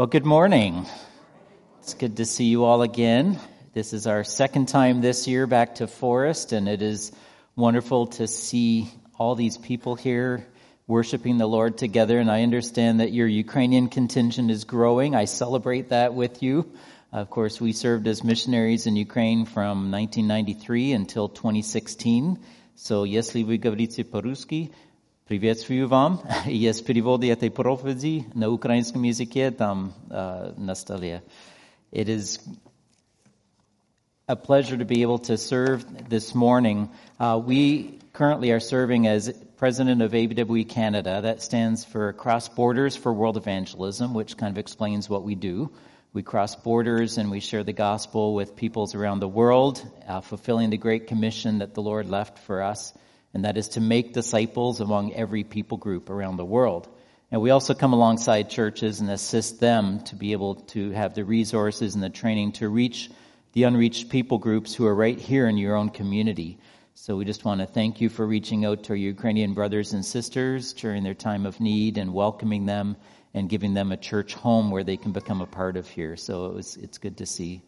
Well, 0.00 0.06
good 0.06 0.24
morning. 0.24 0.86
It's 1.80 1.92
good 1.92 2.16
to 2.16 2.24
see 2.24 2.46
you 2.46 2.64
all 2.64 2.80
again. 2.80 3.38
This 3.74 3.92
is 3.92 4.06
our 4.06 4.24
second 4.24 4.68
time 4.68 5.02
this 5.02 5.28
year 5.28 5.46
back 5.46 5.74
to 5.74 5.86
Forest, 5.86 6.52
and 6.52 6.70
it 6.70 6.80
is 6.80 7.12
wonderful 7.54 8.06
to 8.16 8.26
see 8.26 8.88
all 9.18 9.34
these 9.34 9.58
people 9.58 9.96
here 9.96 10.46
worshiping 10.86 11.36
the 11.36 11.46
Lord 11.46 11.76
together. 11.76 12.18
And 12.18 12.30
I 12.30 12.44
understand 12.44 13.00
that 13.00 13.12
your 13.12 13.26
Ukrainian 13.26 13.88
contingent 13.88 14.50
is 14.50 14.64
growing. 14.64 15.14
I 15.14 15.26
celebrate 15.26 15.90
that 15.90 16.14
with 16.14 16.42
you. 16.42 16.72
Of 17.12 17.28
course, 17.28 17.60
we 17.60 17.74
served 17.74 18.08
as 18.08 18.24
missionaries 18.24 18.86
in 18.86 18.96
Ukraine 18.96 19.44
from 19.44 19.90
1993 19.90 20.94
until 20.94 21.28
2016. 21.28 22.38
So, 22.74 23.04
если 23.04 23.42
вы 23.42 23.58
говорите 23.58 24.02
по-русски, 24.02 24.72
Приветствую 25.30 25.86
вам. 25.86 26.20
Есть 26.46 26.84
переводы 26.84 27.30
этой 27.30 27.52
проповеди 27.52 28.26
на 28.34 28.50
украинском 28.50 29.04
языке 29.04 29.52
там 29.52 29.92
uh, 30.08 30.58
на 30.58 30.74
столе. 30.74 31.22
It 31.92 32.08
is 32.08 32.40
a 34.26 34.34
pleasure 34.34 34.76
to 34.76 34.84
be 34.84 35.02
able 35.02 35.20
to 35.20 35.36
serve 35.36 35.84
this 36.08 36.34
morning. 36.34 36.90
Uh, 37.20 37.40
we 37.40 38.00
currently 38.12 38.50
are 38.50 38.58
serving 38.58 39.06
as 39.06 39.32
president 39.56 40.02
of 40.02 40.12
ABWE 40.14 40.68
Canada. 40.68 41.20
That 41.22 41.42
stands 41.42 41.84
for 41.84 42.12
Cross 42.12 42.48
Borders 42.56 42.96
for 42.96 43.12
World 43.12 43.36
Evangelism, 43.36 44.14
which 44.14 44.36
kind 44.36 44.52
of 44.52 44.58
explains 44.58 45.08
what 45.08 45.22
we 45.22 45.36
do. 45.36 45.70
We 46.12 46.24
cross 46.24 46.56
borders 46.56 47.18
and 47.18 47.30
we 47.30 47.38
share 47.38 47.62
the 47.62 47.72
gospel 47.72 48.34
with 48.34 48.56
peoples 48.56 48.96
around 48.96 49.20
the 49.20 49.28
world, 49.28 49.80
uh, 50.08 50.22
fulfilling 50.22 50.70
the 50.70 50.76
great 50.76 51.06
commission 51.06 51.58
that 51.58 51.74
the 51.74 51.82
Lord 51.82 52.10
left 52.10 52.40
for 52.40 52.62
us 52.62 52.92
and 53.35 53.43
that 53.43 53.57
is 53.57 53.67
to 53.67 53.81
make 53.81 54.13
disciples 54.13 54.79
among 54.79 55.13
every 55.13 55.43
people 55.43 55.77
group 55.77 56.09
around 56.09 56.37
the 56.37 56.45
world. 56.45 56.87
And 57.29 57.41
we 57.41 57.49
also 57.49 57.73
come 57.73 57.91
alongside 57.91 58.49
churches 58.49 59.01
and 59.01 59.09
assist 59.09 59.59
them 59.59 59.99
to 60.05 60.15
be 60.15 60.31
able 60.31 60.55
to 60.55 60.91
have 60.91 61.15
the 61.15 61.25
resources 61.25 61.95
and 61.95 62.03
the 62.03 62.09
training 62.09 62.53
to 62.53 62.69
reach 62.69 63.11
the 63.51 63.63
unreached 63.63 64.07
people 64.07 64.37
groups 64.37 64.73
who 64.73 64.85
are 64.85 64.95
right 64.95 65.19
here 65.19 65.49
in 65.49 65.57
your 65.57 65.75
own 65.75 65.89
community. 65.89 66.59
So 66.93 67.17
we 67.17 67.25
just 67.25 67.43
want 67.43 67.59
to 67.59 67.67
thank 67.67 67.99
you 67.99 68.07
for 68.07 68.25
reaching 68.25 68.63
out 68.63 68.83
to 68.83 68.93
our 68.93 68.95
Ukrainian 68.95 69.53
brothers 69.53 69.91
and 69.91 70.05
sisters 70.05 70.71
during 70.71 71.03
their 71.03 71.13
time 71.13 71.45
of 71.45 71.59
need 71.59 71.97
and 71.97 72.13
welcoming 72.13 72.65
them 72.65 72.95
and 73.33 73.49
giving 73.49 73.73
them 73.73 73.91
a 73.91 73.97
church 73.97 74.33
home 74.33 74.71
where 74.71 74.85
they 74.85 74.95
can 74.95 75.11
become 75.11 75.41
a 75.41 75.45
part 75.45 75.75
of 75.75 75.89
here. 75.89 76.15
So 76.15 76.45
it 76.45 76.53
was, 76.53 76.77
it's 76.77 76.99
good 76.99 77.17
to 77.17 77.25
see 77.25 77.63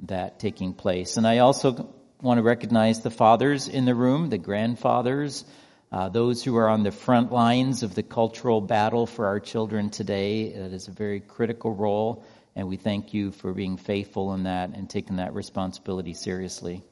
that 0.00 0.40
taking 0.40 0.74
place. 0.74 1.16
And 1.16 1.28
I 1.28 1.38
also 1.38 1.94
want 2.22 2.38
to 2.38 2.42
recognize 2.42 3.00
the 3.00 3.10
fathers 3.10 3.66
in 3.66 3.84
the 3.84 3.96
room, 3.96 4.30
the 4.30 4.38
grandfathers, 4.38 5.44
uh, 5.90 6.08
those 6.08 6.42
who 6.44 6.56
are 6.56 6.68
on 6.68 6.84
the 6.84 6.92
front 6.92 7.32
lines 7.32 7.82
of 7.82 7.96
the 7.96 8.02
cultural 8.04 8.60
battle 8.60 9.06
for 9.06 9.26
our 9.26 9.40
children 9.40 9.90
today. 9.90 10.52
That 10.52 10.72
is 10.72 10.86
a 10.86 10.92
very 10.92 11.18
critical 11.18 11.74
role, 11.74 12.24
and 12.54 12.68
we 12.68 12.76
thank 12.76 13.12
you 13.12 13.32
for 13.32 13.52
being 13.52 13.76
faithful 13.76 14.34
in 14.34 14.44
that 14.44 14.70
and 14.70 14.88
taking 14.88 15.16
that 15.16 15.34
responsibility 15.34 16.14
seriously. 16.14 16.84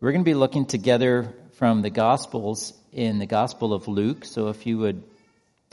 We're 0.00 0.12
going 0.12 0.24
to 0.24 0.30
be 0.30 0.34
looking 0.34 0.66
together 0.66 1.32
from 1.54 1.80
the 1.80 1.88
Gospels 1.88 2.74
in 2.92 3.18
the 3.18 3.26
Gospel 3.26 3.72
of 3.72 3.88
Luke, 3.88 4.26
so 4.26 4.48
if 4.48 4.66
you 4.66 4.76
would 4.76 5.02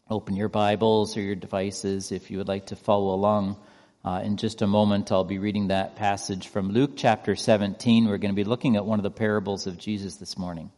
open 0.09 0.37
your 0.37 0.47
Bibles 0.47 1.17
or 1.17 1.21
your 1.21 1.35
devices, 1.35 2.13
if 2.13 2.31
you 2.31 2.37
would 2.37 2.47
like 2.47 2.67
to 2.67 2.77
follow 2.77 3.13
along. 3.13 3.57
Uh, 4.05 4.19
in 4.21 4.35
just 4.35 4.61
a 4.61 4.67
moment, 4.67 5.13
I'll 5.13 5.23
be 5.23 5.39
reading 5.39 5.69
that 5.69 5.95
passage 5.95 6.49
from 6.49 6.71
Luke 6.71 6.91
chapter 6.97 7.37
17. 7.37 8.05
We're 8.05 8.17
going 8.17 8.33
to 8.33 8.35
be 8.35 8.43
looking 8.43 8.75
at 8.75 8.85
one 8.85 8.99
of 8.99 9.03
the 9.03 9.09
parables 9.09 9.65
of 9.65 9.77
Jesus 9.77 10.17
this 10.17 10.37
morning. 10.37 10.71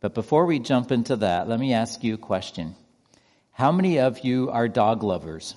But 0.00 0.14
before 0.14 0.46
we 0.46 0.58
jump 0.58 0.90
into 0.90 1.16
that, 1.16 1.50
let 1.50 1.60
me 1.60 1.74
ask 1.74 2.02
you 2.02 2.14
a 2.14 2.18
question. 2.18 2.76
How 3.52 3.72
many 3.72 3.98
of 3.98 4.20
you 4.24 4.48
are 4.48 4.68
dog 4.68 5.02
lovers? 5.02 5.54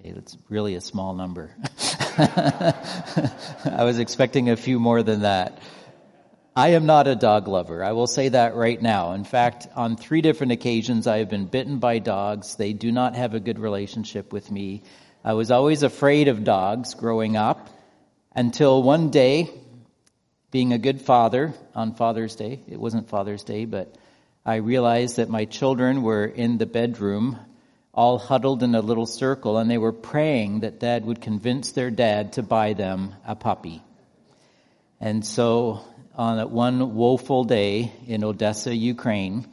Okay, 0.00 0.10
that's 0.10 0.36
really 0.48 0.74
a 0.74 0.80
small 0.80 1.14
number. 1.14 1.54
I 2.18 3.84
was 3.84 4.00
expecting 4.00 4.50
a 4.50 4.56
few 4.56 4.80
more 4.80 5.04
than 5.04 5.20
that. 5.20 5.62
I 6.56 6.68
am 6.68 6.86
not 6.86 7.08
a 7.08 7.16
dog 7.16 7.48
lover. 7.48 7.82
I 7.82 7.92
will 7.92 8.06
say 8.06 8.28
that 8.28 8.54
right 8.54 8.80
now. 8.80 9.12
In 9.12 9.24
fact, 9.24 9.66
on 9.74 9.96
three 9.96 10.20
different 10.20 10.52
occasions, 10.52 11.08
I 11.08 11.18
have 11.18 11.28
been 11.28 11.46
bitten 11.46 11.80
by 11.80 11.98
dogs. 11.98 12.54
They 12.54 12.72
do 12.72 12.92
not 12.92 13.16
have 13.16 13.34
a 13.34 13.40
good 13.40 13.58
relationship 13.58 14.32
with 14.32 14.52
me. 14.52 14.84
I 15.24 15.32
was 15.32 15.50
always 15.50 15.82
afraid 15.82 16.28
of 16.28 16.44
dogs 16.44 16.94
growing 16.94 17.36
up 17.36 17.70
until 18.36 18.84
one 18.84 19.10
day, 19.10 19.50
being 20.52 20.72
a 20.72 20.78
good 20.78 21.00
father 21.00 21.52
on 21.74 21.96
Father's 21.96 22.36
Day, 22.36 22.60
it 22.68 22.78
wasn't 22.78 23.08
Father's 23.08 23.42
Day, 23.42 23.64
but 23.64 23.92
I 24.46 24.56
realized 24.56 25.16
that 25.16 25.28
my 25.28 25.46
children 25.46 26.02
were 26.04 26.24
in 26.24 26.58
the 26.58 26.66
bedroom, 26.66 27.36
all 27.92 28.16
huddled 28.16 28.62
in 28.62 28.76
a 28.76 28.80
little 28.80 29.06
circle, 29.06 29.58
and 29.58 29.68
they 29.68 29.78
were 29.78 29.92
praying 29.92 30.60
that 30.60 30.78
dad 30.78 31.04
would 31.04 31.20
convince 31.20 31.72
their 31.72 31.90
dad 31.90 32.34
to 32.34 32.44
buy 32.44 32.74
them 32.74 33.12
a 33.26 33.34
puppy. 33.34 33.82
And 35.00 35.26
so 35.26 35.84
on 36.16 36.50
one 36.50 36.94
woeful 36.94 37.44
day 37.44 37.92
in 38.06 38.22
Odessa, 38.22 38.74
Ukraine, 38.74 39.46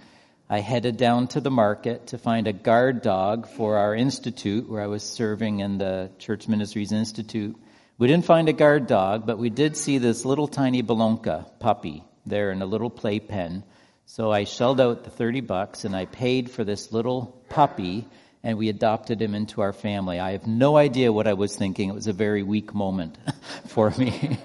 I 0.50 0.60
headed 0.60 0.98
down 0.98 1.28
to 1.30 1.42
the 1.42 1.50
market 1.50 2.08
to 2.08 2.18
find 2.18 2.48
a 2.48 2.54
guard 2.54 3.02
dog 3.02 3.48
for 3.48 3.78
our 3.78 3.96
institute 3.96 4.70
where 4.70 4.82
I 4.82 4.88
was 4.88 5.02
serving 5.02 5.60
in 5.60 5.78
the 5.78 6.12
Church 6.20 6.48
Ministries 6.48 6.92
Institute. 6.92 7.56
We 7.98 8.08
didn't 8.08 8.26
find 8.26 8.48
a 8.50 8.54
guard 8.54 8.86
dog, 8.86 9.26
but 9.26 9.40
we 9.40 9.50
did 9.50 9.76
see 9.76 9.98
this 9.98 10.26
little 10.26 10.48
tiny 10.48 10.84
Bolonka 10.84 11.50
puppy 11.60 12.04
there 12.26 12.52
in 12.52 12.62
a 12.62 12.66
little 12.66 12.90
playpen. 12.90 13.64
So 14.06 14.32
I 14.32 14.44
shelled 14.44 14.82
out 14.82 15.04
the 15.04 15.10
30 15.10 15.42
bucks 15.42 15.86
and 15.86 15.96
I 15.96 16.06
paid 16.06 16.52
for 16.52 16.64
this 16.64 16.92
little 16.92 17.44
puppy 17.50 18.08
and 18.44 18.58
we 18.58 18.70
adopted 18.70 19.22
him 19.22 19.34
into 19.36 19.62
our 19.62 19.74
family. 19.74 20.20
I 20.20 20.34
have 20.34 20.48
no 20.48 20.76
idea 20.76 21.14
what 21.14 21.28
I 21.28 21.34
was 21.34 21.56
thinking. 21.56 21.90
It 21.90 21.96
was 21.96 22.08
a 22.08 22.14
very 22.14 22.44
weak 22.44 22.74
moment 22.74 23.18
for 23.68 23.90
me. 23.92 24.38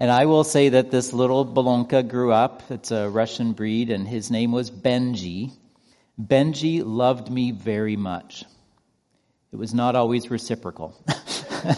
And 0.00 0.10
I 0.10 0.24
will 0.24 0.44
say 0.44 0.70
that 0.70 0.90
this 0.90 1.12
little 1.12 1.44
Bolonka 1.44 2.08
grew 2.08 2.32
up. 2.32 2.62
It's 2.70 2.90
a 2.90 3.10
Russian 3.10 3.52
breed, 3.52 3.90
and 3.90 4.08
his 4.08 4.30
name 4.30 4.50
was 4.50 4.70
Benji. 4.70 5.52
Benji 6.18 6.82
loved 6.82 7.30
me 7.30 7.50
very 7.50 7.96
much. 7.96 8.44
It 9.52 9.56
was 9.56 9.74
not 9.74 9.96
always 9.96 10.30
reciprocal. 10.30 10.98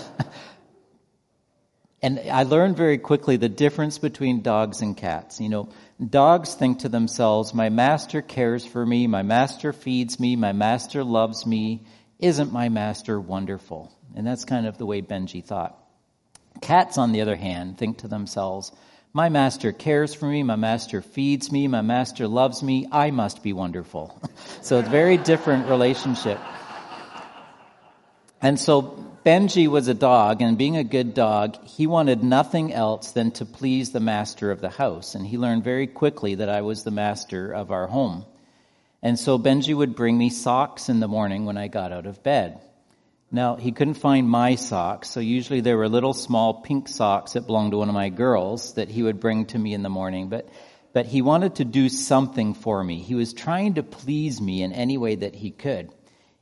and 2.02 2.20
I 2.30 2.44
learned 2.44 2.76
very 2.76 2.98
quickly 2.98 3.38
the 3.38 3.48
difference 3.48 3.98
between 3.98 4.42
dogs 4.42 4.82
and 4.82 4.96
cats. 4.96 5.40
You 5.40 5.48
know, 5.48 5.68
dogs 6.00 6.54
think 6.54 6.80
to 6.80 6.88
themselves, 6.88 7.52
my 7.52 7.70
master 7.70 8.22
cares 8.22 8.64
for 8.64 8.86
me, 8.86 9.08
my 9.08 9.22
master 9.22 9.72
feeds 9.72 10.20
me, 10.20 10.36
my 10.36 10.52
master 10.52 11.02
loves 11.02 11.44
me. 11.44 11.86
Isn't 12.20 12.52
my 12.52 12.68
master 12.68 13.20
wonderful? 13.20 13.92
And 14.14 14.24
that's 14.24 14.44
kind 14.44 14.68
of 14.68 14.78
the 14.78 14.86
way 14.86 15.02
Benji 15.02 15.44
thought. 15.44 15.81
Cats, 16.62 16.96
on 16.96 17.12
the 17.12 17.20
other 17.20 17.36
hand, 17.36 17.76
think 17.76 17.98
to 17.98 18.08
themselves, 18.08 18.72
my 19.12 19.28
master 19.28 19.72
cares 19.72 20.14
for 20.14 20.24
me, 20.24 20.42
my 20.42 20.56
master 20.56 21.02
feeds 21.02 21.52
me, 21.52 21.68
my 21.68 21.82
master 21.82 22.26
loves 22.26 22.62
me, 22.62 22.88
I 22.90 23.10
must 23.10 23.42
be 23.42 23.52
wonderful. 23.52 24.18
so 24.62 24.78
it's 24.78 24.88
a 24.88 24.90
very 24.90 25.18
different 25.18 25.68
relationship. 25.68 26.38
And 28.40 28.58
so 28.58 29.12
Benji 29.24 29.68
was 29.68 29.86
a 29.86 29.94
dog, 29.94 30.40
and 30.40 30.56
being 30.56 30.76
a 30.76 30.84
good 30.84 31.14
dog, 31.14 31.62
he 31.64 31.86
wanted 31.86 32.24
nothing 32.24 32.72
else 32.72 33.12
than 33.12 33.30
to 33.32 33.44
please 33.44 33.92
the 33.92 34.00
master 34.00 34.50
of 34.50 34.60
the 34.60 34.70
house. 34.70 35.14
And 35.14 35.26
he 35.26 35.38
learned 35.38 35.62
very 35.62 35.86
quickly 35.86 36.36
that 36.36 36.48
I 36.48 36.62
was 36.62 36.82
the 36.82 36.90
master 36.90 37.52
of 37.52 37.70
our 37.70 37.86
home. 37.86 38.24
And 39.02 39.18
so 39.18 39.38
Benji 39.38 39.76
would 39.76 39.94
bring 39.94 40.16
me 40.16 40.30
socks 40.30 40.88
in 40.88 41.00
the 41.00 41.08
morning 41.08 41.44
when 41.44 41.56
I 41.56 41.68
got 41.68 41.92
out 41.92 42.06
of 42.06 42.22
bed. 42.22 42.60
Now, 43.34 43.56
he 43.56 43.72
couldn't 43.72 43.94
find 43.94 44.28
my 44.28 44.56
socks, 44.56 45.08
so 45.08 45.20
usually 45.20 45.62
there 45.62 45.78
were 45.78 45.88
little 45.88 46.12
small 46.12 46.60
pink 46.60 46.86
socks 46.86 47.32
that 47.32 47.46
belonged 47.46 47.70
to 47.70 47.78
one 47.78 47.88
of 47.88 47.94
my 47.94 48.10
girls 48.10 48.74
that 48.74 48.90
he 48.90 49.02
would 49.02 49.20
bring 49.20 49.46
to 49.46 49.58
me 49.58 49.72
in 49.72 49.82
the 49.82 49.88
morning. 49.88 50.28
But, 50.28 50.50
but 50.92 51.06
he 51.06 51.22
wanted 51.22 51.54
to 51.54 51.64
do 51.64 51.88
something 51.88 52.52
for 52.52 52.84
me. 52.84 53.00
He 53.00 53.14
was 53.14 53.32
trying 53.32 53.74
to 53.74 53.82
please 53.82 54.38
me 54.38 54.62
in 54.62 54.74
any 54.74 54.98
way 54.98 55.14
that 55.14 55.34
he 55.34 55.50
could. 55.50 55.90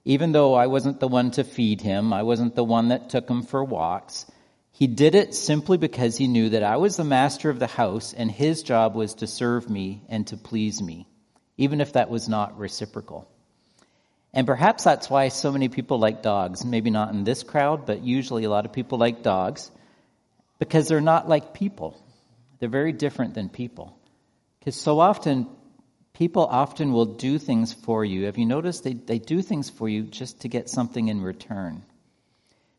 Even 0.05 0.33
though 0.33 0.55
I 0.55 0.67
wasn't 0.67 0.99
the 0.99 1.07
one 1.07 1.31
to 1.33 1.45
feed 1.45 1.81
him, 1.81 2.13
I 2.13 2.25
wasn't 2.25 2.57
the 2.57 2.65
one 2.65 2.89
that 2.89 3.11
took 3.11 3.31
him 3.31 3.45
for 3.45 3.63
walks, 3.63 4.27
he 4.73 4.89
did 4.89 5.15
it 5.15 5.33
simply 5.35 5.79
because 5.79 6.17
he 6.17 6.27
knew 6.27 6.49
that 6.49 6.65
I 6.65 6.79
was 6.79 6.97
the 6.97 7.05
master 7.05 7.51
of 7.51 7.61
the 7.61 7.69
house 7.69 8.15
and 8.15 8.29
his 8.29 8.65
job 8.65 8.97
was 8.97 9.15
to 9.17 9.29
serve 9.29 9.71
me 9.71 10.03
and 10.09 10.27
to 10.29 10.37
please 10.37 10.83
me, 10.83 11.07
even 11.57 11.81
if 11.81 11.93
that 11.93 12.11
was 12.11 12.29
not 12.29 12.59
reciprocal. 12.59 13.30
And 14.33 14.47
perhaps 14.47 14.85
that's 14.85 15.11
why 15.11 15.29
so 15.29 15.51
many 15.51 15.69
people 15.69 15.99
like 15.99 16.23
dogs. 16.23 16.65
Maybe 16.65 16.91
not 16.91 17.13
in 17.13 17.25
this 17.25 17.43
crowd, 17.43 17.87
but 17.87 18.03
usually 18.03 18.45
a 18.45 18.51
lot 18.51 18.65
of 18.65 18.73
people 18.73 18.99
like 18.99 19.23
dogs 19.23 19.71
because 20.59 20.87
they're 20.87 21.01
not 21.01 21.29
like 21.29 21.53
people. 21.55 22.01
They're 22.59 22.69
very 22.69 22.93
different 22.93 23.35
than 23.35 23.49
people. 23.49 23.97
Because 24.59 24.77
so 24.77 25.01
often, 25.01 25.49
people 26.13 26.45
often 26.45 26.93
will 26.93 27.07
do 27.07 27.39
things 27.39 27.73
for 27.73 28.05
you. 28.05 28.27
Have 28.27 28.39
you 28.39 28.47
noticed 28.47 28.85
they, 28.85 28.93
they 28.93 29.19
do 29.19 29.43
things 29.43 29.69
for 29.71 29.89
you 29.89 30.03
just 30.03 30.43
to 30.43 30.49
get 30.49 30.69
something 30.69 31.09
in 31.09 31.23
return? 31.23 31.83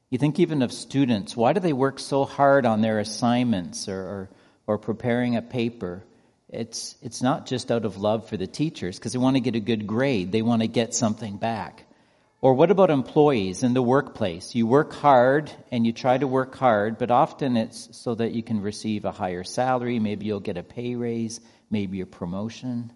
You 0.09 0.17
think 0.17 0.39
even 0.39 0.61
of 0.61 0.71
students. 0.71 1.35
Why 1.35 1.53
do 1.53 1.59
they 1.59 1.73
work 1.73 1.97
so 1.97 2.23
hard 2.25 2.65
on 2.65 2.81
their 2.81 2.99
assignments 2.99 3.89
or, 3.89 3.99
or, 3.99 4.29
or 4.67 4.77
preparing 4.77 5.35
a 5.35 5.41
paper? 5.41 6.03
It's, 6.51 6.95
it's 7.01 7.21
not 7.21 7.45
just 7.45 7.71
out 7.71 7.85
of 7.85 7.97
love 7.97 8.27
for 8.27 8.35
the 8.35 8.47
teachers 8.47 8.99
because 8.99 9.13
they 9.13 9.19
want 9.19 9.37
to 9.37 9.41
get 9.41 9.55
a 9.55 9.59
good 9.61 9.87
grade. 9.87 10.31
They 10.31 10.41
want 10.41 10.61
to 10.61 10.67
get 10.67 10.93
something 10.93 11.37
back. 11.37 11.85
Or 12.41 12.55
what 12.55 12.71
about 12.71 12.89
employees 12.89 13.63
in 13.63 13.73
the 13.73 13.81
workplace? 13.81 14.53
You 14.55 14.67
work 14.67 14.93
hard 14.93 15.51
and 15.71 15.85
you 15.85 15.93
try 15.93 16.17
to 16.17 16.27
work 16.27 16.55
hard, 16.55 16.97
but 16.97 17.11
often 17.11 17.55
it's 17.55 17.95
so 17.95 18.15
that 18.15 18.31
you 18.31 18.43
can 18.43 18.61
receive 18.61 19.05
a 19.05 19.11
higher 19.11 19.43
salary. 19.43 19.99
Maybe 19.99 20.25
you'll 20.25 20.39
get 20.39 20.57
a 20.57 20.63
pay 20.63 20.95
raise, 20.95 21.39
maybe 21.69 22.01
a 22.01 22.05
promotion. 22.05 22.91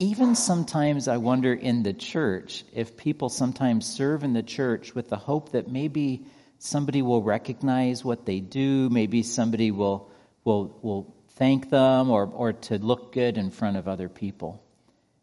Even 0.00 0.34
sometimes 0.34 1.06
I 1.06 1.18
wonder 1.18 1.54
in 1.54 1.84
the 1.84 1.92
church 1.92 2.64
if 2.74 2.96
people 2.96 3.28
sometimes 3.28 3.86
serve 3.86 4.24
in 4.24 4.32
the 4.32 4.42
church 4.42 4.94
with 4.94 5.08
the 5.08 5.16
hope 5.16 5.52
that 5.52 5.70
maybe 5.70 6.26
somebody 6.58 7.02
will 7.02 7.22
recognize 7.22 8.04
what 8.04 8.26
they 8.26 8.40
do, 8.40 8.90
maybe 8.90 9.22
somebody 9.22 9.70
will, 9.70 10.10
will, 10.42 10.76
will 10.82 11.13
thank 11.36 11.70
them 11.70 12.10
or, 12.10 12.26
or 12.26 12.52
to 12.52 12.78
look 12.78 13.12
good 13.12 13.38
in 13.38 13.50
front 13.50 13.76
of 13.76 13.88
other 13.88 14.08
people. 14.08 14.62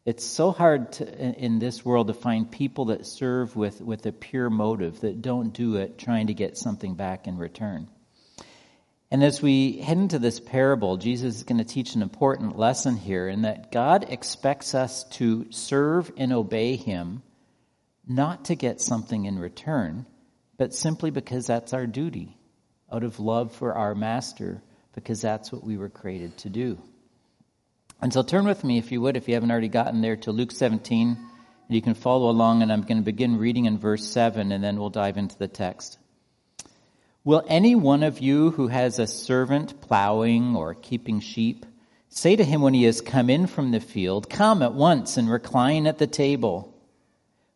It's 0.03 0.25
so 0.25 0.51
hard 0.51 0.93
to, 0.93 1.43
in 1.43 1.59
this 1.59 1.85
world 1.85 2.07
to 2.07 2.13
find 2.13 2.49
people 2.49 2.85
that 2.85 3.05
serve 3.05 3.55
with, 3.55 3.81
with 3.81 4.05
a 4.07 4.11
pure 4.11 4.49
motive, 4.49 5.01
that 5.01 5.21
don't 5.21 5.53
do 5.53 5.75
it 5.75 5.99
trying 5.99 6.27
to 6.27 6.33
get 6.33 6.57
something 6.57 6.95
back 6.95 7.27
in 7.27 7.37
return. 7.37 7.87
And 9.11 9.23
as 9.23 9.41
we 9.41 9.77
head 9.79 9.97
into 9.97 10.19
this 10.19 10.39
parable, 10.39 10.97
Jesus 10.97 11.35
is 11.35 11.43
going 11.43 11.57
to 11.59 11.65
teach 11.65 11.95
an 11.95 12.01
important 12.01 12.57
lesson 12.57 12.95
here 12.95 13.27
in 13.27 13.41
that 13.41 13.71
God 13.71 14.05
expects 14.09 14.73
us 14.73 15.03
to 15.11 15.51
serve 15.51 16.11
and 16.17 16.31
obey 16.33 16.77
Him, 16.77 17.21
not 18.07 18.45
to 18.45 18.55
get 18.55 18.81
something 18.81 19.25
in 19.25 19.37
return, 19.37 20.05
but 20.57 20.73
simply 20.73 21.11
because 21.11 21.45
that's 21.45 21.73
our 21.73 21.85
duty, 21.85 22.37
out 22.91 23.03
of 23.03 23.19
love 23.19 23.51
for 23.51 23.73
our 23.73 23.93
Master, 23.93 24.63
because 24.93 25.21
that's 25.21 25.51
what 25.51 25.63
we 25.63 25.77
were 25.77 25.89
created 25.89 26.37
to 26.39 26.49
do. 26.49 26.77
And 28.01 28.11
so 28.11 28.23
turn 28.23 28.45
with 28.45 28.63
me, 28.63 28.77
if 28.77 28.91
you 28.91 28.99
would, 29.01 29.15
if 29.15 29.27
you 29.27 29.35
haven't 29.35 29.51
already 29.51 29.67
gotten 29.67 30.01
there, 30.01 30.15
to 30.17 30.31
Luke 30.31 30.51
17. 30.51 31.07
And 31.07 31.75
you 31.75 31.81
can 31.81 31.93
follow 31.93 32.29
along, 32.29 32.61
and 32.61 32.73
I'm 32.73 32.81
going 32.81 32.97
to 32.97 33.03
begin 33.03 33.37
reading 33.37 33.65
in 33.65 33.77
verse 33.77 34.05
7, 34.07 34.51
and 34.51 34.63
then 34.63 34.79
we'll 34.79 34.89
dive 34.89 35.17
into 35.17 35.37
the 35.37 35.47
text. 35.47 35.99
Will 37.23 37.43
any 37.47 37.75
one 37.75 38.01
of 38.01 38.19
you 38.19 38.49
who 38.51 38.67
has 38.67 38.97
a 38.97 39.05
servant 39.05 39.79
plowing 39.81 40.55
or 40.55 40.73
keeping 40.73 41.19
sheep 41.19 41.65
say 42.09 42.35
to 42.35 42.43
him 42.43 42.61
when 42.61 42.73
he 42.73 42.83
has 42.83 42.99
come 42.99 43.29
in 43.29 43.45
from 43.45 43.69
the 43.69 43.79
field, 43.79 44.29
Come 44.29 44.63
at 44.63 44.73
once 44.73 45.17
and 45.17 45.29
recline 45.29 45.85
at 45.85 45.99
the 45.99 46.07
table? 46.07 46.75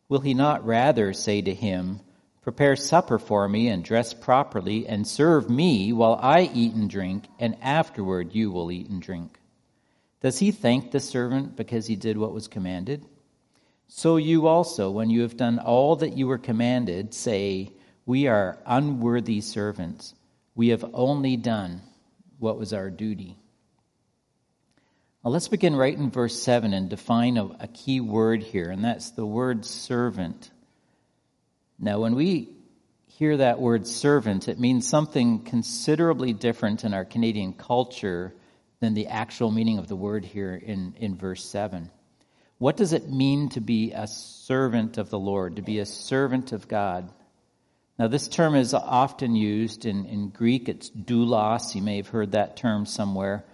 Will 0.08 0.20
he 0.20 0.34
not 0.34 0.64
rather 0.64 1.12
say 1.12 1.42
to 1.42 1.52
him, 1.52 2.00
Prepare 2.46 2.76
supper 2.76 3.18
for 3.18 3.48
me 3.48 3.66
and 3.66 3.82
dress 3.82 4.14
properly 4.14 4.86
and 4.86 5.04
serve 5.04 5.50
me 5.50 5.92
while 5.92 6.16
I 6.22 6.42
eat 6.54 6.74
and 6.74 6.88
drink, 6.88 7.24
and 7.40 7.56
afterward 7.60 8.36
you 8.36 8.52
will 8.52 8.70
eat 8.70 8.88
and 8.88 9.02
drink? 9.02 9.40
Does 10.20 10.38
he 10.38 10.52
thank 10.52 10.92
the 10.92 11.00
servant 11.00 11.56
because 11.56 11.88
he 11.88 11.96
did 11.96 12.16
what 12.16 12.32
was 12.32 12.46
commanded? 12.46 13.04
So 13.88 14.16
you 14.16 14.46
also, 14.46 14.92
when 14.92 15.10
you 15.10 15.22
have 15.22 15.36
done 15.36 15.58
all 15.58 15.96
that 15.96 16.16
you 16.16 16.28
were 16.28 16.38
commanded, 16.38 17.14
say, 17.14 17.72
We 18.04 18.28
are 18.28 18.60
unworthy 18.64 19.40
servants. 19.40 20.14
We 20.54 20.68
have 20.68 20.88
only 20.94 21.36
done 21.36 21.82
what 22.38 22.60
was 22.60 22.72
our 22.72 22.90
duty. 22.90 23.36
Now 25.24 25.32
let's 25.32 25.48
begin 25.48 25.74
right 25.74 25.98
in 25.98 26.12
verse 26.12 26.40
7 26.40 26.72
and 26.72 26.88
define 26.88 27.38
a, 27.38 27.46
a 27.58 27.66
key 27.66 28.00
word 28.00 28.44
here, 28.44 28.70
and 28.70 28.84
that's 28.84 29.10
the 29.10 29.26
word 29.26 29.64
servant. 29.64 30.52
Now, 31.78 32.00
when 32.00 32.14
we 32.14 32.50
hear 33.06 33.36
that 33.36 33.60
word 33.60 33.86
servant, 33.86 34.48
it 34.48 34.58
means 34.58 34.86
something 34.86 35.44
considerably 35.44 36.32
different 36.32 36.84
in 36.84 36.94
our 36.94 37.04
Canadian 37.04 37.52
culture 37.52 38.34
than 38.80 38.94
the 38.94 39.08
actual 39.08 39.50
meaning 39.50 39.78
of 39.78 39.88
the 39.88 39.96
word 39.96 40.24
here 40.24 40.54
in, 40.54 40.94
in 40.98 41.16
verse 41.16 41.44
7. 41.44 41.90
What 42.58 42.76
does 42.76 42.92
it 42.92 43.10
mean 43.10 43.50
to 43.50 43.60
be 43.60 43.92
a 43.92 44.06
servant 44.06 44.96
of 44.98 45.10
the 45.10 45.18
Lord, 45.18 45.56
to 45.56 45.62
be 45.62 45.78
a 45.78 45.86
servant 45.86 46.52
of 46.52 46.68
God? 46.68 47.10
Now, 47.98 48.08
this 48.08 48.28
term 48.28 48.54
is 48.54 48.74
often 48.74 49.34
used 49.34 49.86
in, 49.86 50.04
in 50.06 50.28
Greek. 50.28 50.68
It's 50.68 50.90
doulos. 50.90 51.74
You 51.74 51.82
may 51.82 51.96
have 51.96 52.08
heard 52.08 52.32
that 52.32 52.56
term 52.56 52.84
somewhere. 52.86 53.44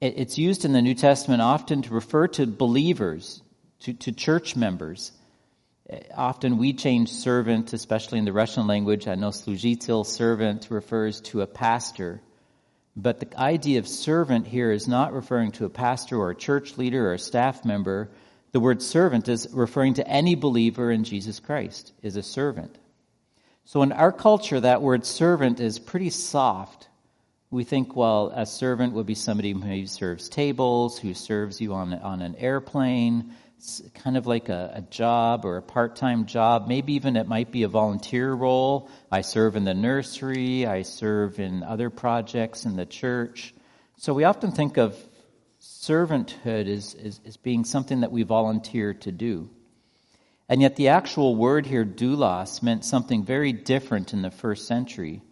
It, 0.00 0.14
it's 0.18 0.38
used 0.38 0.64
in 0.64 0.72
the 0.72 0.82
New 0.82 0.94
Testament 0.94 1.40
often 1.40 1.82
to 1.82 1.94
refer 1.94 2.28
to 2.28 2.46
believers, 2.46 3.42
to, 3.80 3.94
to 3.94 4.12
church 4.12 4.56
members. 4.56 5.12
Often 6.16 6.56
we 6.56 6.72
change 6.72 7.10
servant, 7.10 7.72
especially 7.72 8.18
in 8.18 8.24
the 8.24 8.32
Russian 8.32 8.66
language. 8.66 9.06
I 9.06 9.16
know 9.16 9.28
slujitel, 9.28 10.06
servant, 10.06 10.68
refers 10.70 11.20
to 11.22 11.42
a 11.42 11.46
pastor. 11.46 12.22
But 12.96 13.20
the 13.20 13.38
idea 13.38 13.80
of 13.80 13.88
servant 13.88 14.46
here 14.46 14.70
is 14.70 14.88
not 14.88 15.12
referring 15.12 15.52
to 15.52 15.66
a 15.66 15.70
pastor 15.70 16.16
or 16.16 16.30
a 16.30 16.36
church 16.36 16.78
leader 16.78 17.10
or 17.10 17.14
a 17.14 17.18
staff 17.18 17.64
member. 17.64 18.10
The 18.52 18.60
word 18.60 18.80
servant 18.82 19.28
is 19.28 19.48
referring 19.52 19.94
to 19.94 20.08
any 20.08 20.36
believer 20.36 20.90
in 20.90 21.04
Jesus 21.04 21.40
Christ 21.40 21.92
is 22.02 22.16
a 22.16 22.22
servant. 22.22 22.78
So 23.64 23.82
in 23.82 23.92
our 23.92 24.12
culture, 24.12 24.60
that 24.60 24.80
word 24.80 25.04
servant 25.04 25.60
is 25.60 25.78
pretty 25.78 26.10
soft. 26.10 26.88
We 27.50 27.64
think, 27.64 27.94
well, 27.94 28.32
a 28.34 28.46
servant 28.46 28.94
would 28.94 29.06
be 29.06 29.14
somebody 29.14 29.52
who 29.52 29.86
serves 29.86 30.28
tables, 30.28 30.98
who 30.98 31.14
serves 31.14 31.60
you 31.60 31.74
on, 31.74 31.94
on 31.94 32.20
an 32.20 32.34
airplane, 32.36 33.32
it's 33.64 33.82
kind 33.94 34.18
of 34.18 34.26
like 34.26 34.50
a, 34.50 34.72
a 34.74 34.82
job 34.82 35.46
or 35.46 35.56
a 35.56 35.62
part-time 35.62 36.26
job. 36.26 36.68
Maybe 36.68 36.94
even 36.94 37.16
it 37.16 37.26
might 37.26 37.50
be 37.50 37.62
a 37.62 37.68
volunteer 37.68 38.30
role. 38.30 38.90
I 39.10 39.22
serve 39.22 39.56
in 39.56 39.64
the 39.64 39.72
nursery. 39.72 40.66
I 40.66 40.82
serve 40.82 41.40
in 41.40 41.62
other 41.62 41.88
projects 41.88 42.66
in 42.66 42.76
the 42.76 42.84
church. 42.84 43.54
So 43.96 44.12
we 44.12 44.24
often 44.24 44.52
think 44.52 44.76
of 44.76 44.94
servanthood 45.62 46.68
as, 46.68 46.94
as, 46.94 47.20
as 47.24 47.38
being 47.38 47.64
something 47.64 48.00
that 48.00 48.12
we 48.12 48.22
volunteer 48.22 48.92
to 48.92 49.10
do. 49.10 49.48
And 50.46 50.60
yet 50.60 50.76
the 50.76 50.88
actual 50.88 51.34
word 51.34 51.64
here, 51.64 51.86
doulos, 51.86 52.62
meant 52.62 52.84
something 52.84 53.24
very 53.24 53.52
different 53.52 54.12
in 54.12 54.20
the 54.20 54.30
first 54.30 54.66
century. 54.66 55.22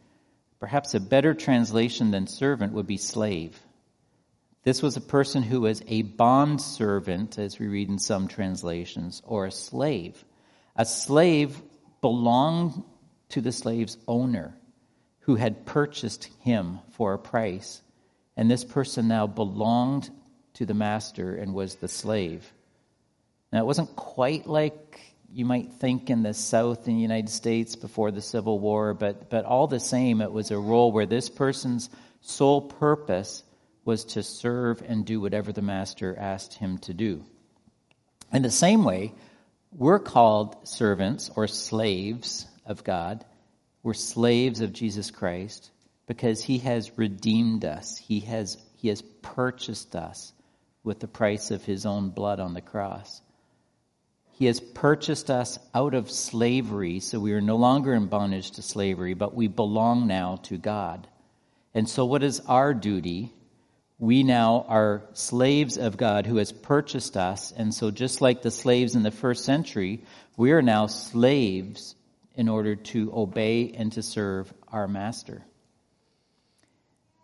Perhaps 0.63 0.95
a 0.95 1.01
better 1.01 1.35
translation 1.35 2.13
than 2.13 2.29
servant 2.29 2.73
would 2.73 2.87
be 2.87 2.97
slave. 2.97 3.61
This 4.63 4.81
was 4.81 4.97
a 4.97 5.01
person 5.01 5.43
who 5.43 5.63
was 5.63 5.83
a 5.89 6.03
bond 6.03 6.61
servant, 6.61 7.37
as 7.37 7.59
we 7.59 7.67
read 7.67 7.89
in 7.89 7.99
some 7.99 8.29
translations, 8.29 9.23
or 9.25 9.47
a 9.47 9.51
slave. 9.51 10.25
A 10.77 10.85
slave 10.85 11.61
belonged 12.01 12.81
to 13.31 13.41
the 13.41 13.51
slave's 13.51 13.99
owner, 14.07 14.57
who 15.23 15.35
had 15.35 15.67
purchased 15.67 16.27
him 16.43 16.79
for 16.93 17.13
a 17.13 17.19
price. 17.19 17.83
And 18.37 18.49
this 18.49 18.63
person 18.63 19.09
now 19.09 19.27
belonged 19.27 20.11
to 20.55 20.65
the 20.65 20.75
master 20.75 21.35
and 21.35 21.55
was 21.55 21.75
the 21.75 21.89
slave. 21.89 22.49
Now, 23.53 23.59
it 23.59 23.67
wasn't 23.67 23.97
quite 23.97 24.47
like 24.47 25.01
you 25.33 25.47
might 25.47 25.73
think 25.73 26.11
in 26.11 26.23
the 26.23 26.35
South 26.35 26.87
in 26.87 26.97
the 26.97 27.01
United 27.01 27.31
States 27.31 27.75
before 27.75 28.11
the 28.11 28.21
Civil 28.21 28.59
War, 28.59 28.93
but, 28.93 29.31
but 29.31 29.47
all 29.47 29.67
the 29.67 29.81
same, 29.81 30.21
it 30.21 30.31
was 30.31 30.51
a 30.51 30.59
role 30.59 30.93
where 30.93 31.07
this 31.07 31.31
person's 31.31 31.89
sole 32.21 32.61
purpose 32.61 33.43
was 33.85 34.05
to 34.05 34.23
serve 34.23 34.83
and 34.87 35.07
do 35.07 35.21
whatever 35.21 35.53
the 35.53 35.63
master 35.63 36.15
asked 36.19 36.55
him 36.55 36.79
to 36.79 36.93
do. 36.93 37.25
In 38.33 38.43
the 38.43 38.51
same 38.51 38.85
way, 38.85 39.15
we're 39.73 39.99
called 39.99 40.69
servants 40.69 41.31
or 41.35 41.47
slaves 41.47 42.47
of 42.67 42.85
God. 42.85 43.25
We're 43.83 43.95
slaves 43.95 44.61
of 44.61 44.73
Jesus 44.73 45.11
Christ 45.11 45.71
because 46.07 46.43
he 46.43 46.59
has 46.59 46.99
redeemed 46.99 47.65
us. 47.65 47.97
He 47.97 48.21
has, 48.21 48.59
he 48.77 48.89
has 48.89 49.03
purchased 49.23 49.97
us 49.97 50.33
with 50.85 51.01
the 51.01 51.09
price 51.09 51.51
of 51.51 51.65
his 51.65 51.87
own 51.87 52.11
blood 52.11 52.39
on 52.39 52.53
the 52.53 52.61
cross. 52.61 53.23
He 54.43 54.47
has 54.47 54.59
purchased 54.59 55.31
us 55.31 55.57
out 55.73 55.95
of 55.95 56.11
slavery, 56.11 56.99
so 56.99 57.21
we 57.21 57.33
are 57.33 57.41
no 57.41 57.55
longer 57.55 57.95
in 57.95 58.07
bondage 58.07 58.51
to 58.51 58.63
slavery, 58.63 59.15
but 59.15 59.37
we 59.37 59.47
belong 59.47 60.09
now 60.09 60.41
to 60.47 60.59
God. 60.59 61.07
And 61.75 61.89
so, 61.89 62.05
what 62.05 62.25
is 62.25 62.41
our 62.49 62.75
duty 62.75 63.33
we 64.01 64.25
now 64.25 64.67
are 64.67 65.05
slaves 65.13 65.79
of 65.79 65.97
God 65.97 66.27
who 66.27 66.39
has 66.39 66.51
purchased 66.51 67.17
us. 67.17 67.53
And 67.53 67.73
so, 67.73 67.93
just 67.93 68.21
like 68.21 68.43
the 68.43 68.51
slaves 68.51 68.97
in 68.97 69.05
the 69.05 69.13
first 69.13 69.45
century, 69.45 70.03
we 70.37 70.51
are 70.51 70.61
now 70.61 70.89
slaves 70.89 71.95
in 72.35 72.49
order 72.49 72.75
to 72.75 73.13
obey 73.15 73.73
and 73.77 73.93
to 73.93 74.03
serve 74.03 74.53
our 74.67 74.89
master. 74.89 75.45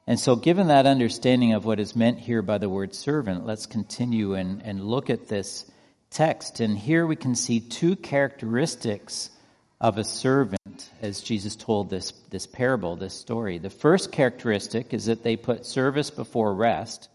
And 0.06 0.20
so, 0.20 0.36
given 0.36 0.68
that 0.68 0.86
understanding 0.86 1.52
of 1.52 1.64
what 1.64 1.80
is 1.80 1.96
meant 1.96 2.20
here 2.20 2.42
by 2.42 2.58
the 2.58 2.68
word 2.68 2.94
servant, 2.94 3.44
let's 3.44 3.66
continue 3.66 4.34
and, 4.34 4.62
and 4.62 4.84
look 4.84 5.10
at 5.10 5.26
this 5.26 5.68
text. 6.10 6.60
And 6.60 6.78
here 6.78 7.06
we 7.06 7.16
can 7.16 7.34
see 7.34 7.60
two 7.60 7.96
characteristics 7.96 9.30
of 9.80 9.98
a 9.98 10.04
servant 10.04 10.90
as 11.00 11.20
Jesus 11.20 11.54
told 11.54 11.88
this, 11.88 12.12
this 12.30 12.46
parable, 12.46 12.96
this 12.96 13.14
story. 13.14 13.58
The 13.58 13.70
first 13.70 14.10
characteristic 14.10 14.92
is 14.92 15.06
that 15.06 15.22
they 15.22 15.36
put 15.36 15.66
service 15.66 16.10
before 16.10 16.54
rest. 16.54 17.08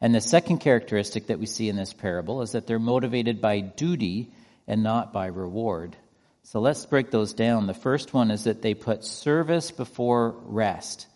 And 0.00 0.14
the 0.14 0.20
second 0.20 0.58
characteristic 0.58 1.28
that 1.28 1.38
we 1.38 1.46
see 1.46 1.68
in 1.68 1.76
this 1.76 1.92
parable 1.92 2.42
is 2.42 2.52
that 2.52 2.66
they're 2.66 2.78
motivated 2.78 3.40
by 3.40 3.60
duty 3.60 4.32
and 4.66 4.82
not 4.82 5.12
by 5.12 5.26
reward. 5.26 5.96
So 6.42 6.60
let's 6.60 6.86
break 6.86 7.10
those 7.10 7.32
down. 7.32 7.66
The 7.66 7.74
first 7.74 8.12
one 8.12 8.30
is 8.30 8.44
that 8.44 8.62
they 8.62 8.74
put 8.74 9.04
service 9.04 9.70
before 9.70 10.30
rest. 10.46 11.06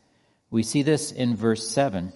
We 0.50 0.62
see 0.62 0.82
this 0.82 1.10
in 1.10 1.34
verse 1.34 1.68
7. 1.68 2.12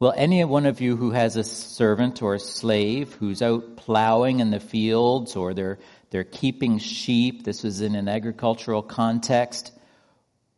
Well, 0.00 0.14
any 0.16 0.42
one 0.46 0.64
of 0.64 0.80
you 0.80 0.96
who 0.96 1.10
has 1.10 1.36
a 1.36 1.44
servant 1.44 2.22
or 2.22 2.32
a 2.32 2.40
slave 2.40 3.12
who's 3.20 3.42
out 3.42 3.76
plowing 3.76 4.40
in 4.40 4.50
the 4.50 4.58
fields 4.58 5.36
or 5.36 5.52
they're, 5.52 5.78
they're 6.08 6.24
keeping 6.24 6.78
sheep, 6.78 7.44
this 7.44 7.66
is 7.66 7.82
in 7.82 7.94
an 7.94 8.08
agricultural 8.08 8.82
context, 8.82 9.72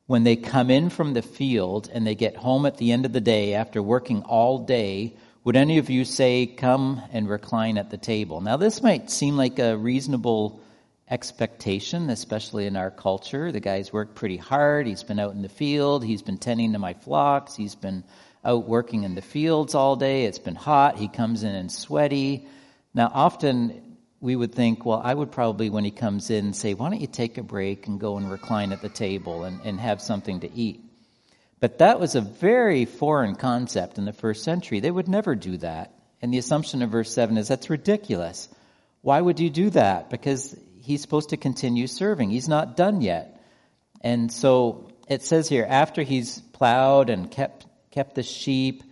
when 0.07 0.23
they 0.23 0.37
come 0.37 0.71
in 0.71 0.91
from 0.91 1.13
the 1.13 1.23
field 1.23 1.91
and 1.93 2.07
they 2.07 2.15
get 2.15 2.37
home 2.37 2.67
at 2.67 2.77
the 2.77 2.93
end 2.93 3.05
of 3.05 3.13
the 3.13 3.21
day 3.21 3.55
after 3.55 3.83
working 3.83 4.23
all 4.23 4.61
day, 4.61 5.17
would 5.43 5.57
any 5.57 5.79
of 5.79 5.91
you 5.91 6.05
say, 6.05 6.47
Come 6.47 7.03
and 7.13 7.29
recline 7.29 7.79
at 7.79 7.91
the 7.91 7.99
table? 7.99 8.41
Now, 8.43 8.59
this 8.59 8.81
might 8.81 9.11
seem 9.11 9.37
like 9.37 9.59
a 9.59 9.77
reasonable 9.77 10.61
expectation, 11.11 12.11
especially 12.11 12.67
in 12.67 12.77
our 12.77 12.93
culture. 12.93 13.51
The 13.51 13.59
guy's 13.59 13.93
worked 13.93 14.15
pretty 14.15 14.37
hard. 14.37 14.87
He's 14.87 15.03
been 15.03 15.19
out 15.19 15.35
in 15.35 15.43
the 15.43 15.49
field. 15.49 16.05
He's 16.05 16.23
been 16.23 16.39
tending 16.39 16.75
to 16.75 16.79
my 16.79 16.95
flocks. 16.95 17.57
He's 17.57 17.75
been 17.75 18.05
out 18.45 18.67
working 18.67 19.05
in 19.05 19.15
the 19.15 19.23
fields 19.23 19.75
all 19.75 19.97
day. 19.97 20.25
It's 20.25 20.39
been 20.39 20.55
hot. 20.55 20.99
He 20.99 21.09
comes 21.09 21.43
in 21.43 21.55
and 21.55 21.71
sweaty. 21.71 22.47
Now, 22.95 23.11
often 23.13 23.97
we 24.21 24.37
would 24.37 24.55
think, 24.55 24.85
well, 24.85 25.01
I 25.03 25.13
would 25.13 25.33
probably, 25.33 25.71
when 25.71 25.85
he 25.85 25.91
comes 25.91 26.31
in, 26.31 26.53
say, 26.53 26.75
why 26.75 26.91
don't 26.91 27.01
you 27.01 27.07
take 27.07 27.39
a 27.39 27.43
break 27.43 27.87
and 27.87 28.01
go 28.01 28.17
and 28.17 28.31
recline 28.31 28.73
at 28.73 28.83
the 28.83 28.89
table 28.89 29.45
and, 29.45 29.61
and 29.65 29.81
have 29.81 30.01
something 30.01 30.41
to 30.41 30.53
eat? 30.53 30.81
But 31.61 31.79
that 31.79 32.01
was 32.01 32.15
a 32.15 32.21
very 32.21 32.85
foreign 32.85 33.37
concept 33.37 33.99
in 33.99 34.05
the 34.05 34.13
first 34.13 34.43
century. 34.43 34.81
They 34.81 34.91
would 34.91 35.09
never 35.09 35.35
do 35.35 35.57
that. 35.59 35.93
And 36.21 36.33
the 36.33 36.39
assumption 36.39 36.83
of 36.83 36.91
verse 36.91 37.13
7 37.13 37.37
is 37.37 37.49
that's 37.49 37.71
ridiculous. 37.71 38.49
Why 39.01 39.21
would 39.21 39.41
you 39.41 39.51
do 39.51 39.71
that? 39.71 40.11
Because 40.11 40.57
he's 40.81 41.03
supposed 41.03 41.31
to 41.31 41.37
continue 41.37 41.87
serving. 41.87 42.31
He's 42.31 42.49
not 42.49 42.77
done 42.77 43.01
yet. 43.01 43.41
And 44.01 44.33
so 44.33 44.91
it 45.09 45.23
says 45.23 45.49
here, 45.49 45.67
after 45.69 46.03
he's 46.03 46.41
plowed 46.53 47.11
and 47.11 47.31
kept 47.31 47.67
kept 47.93 48.15
the 48.15 48.23
sheep. 48.23 48.83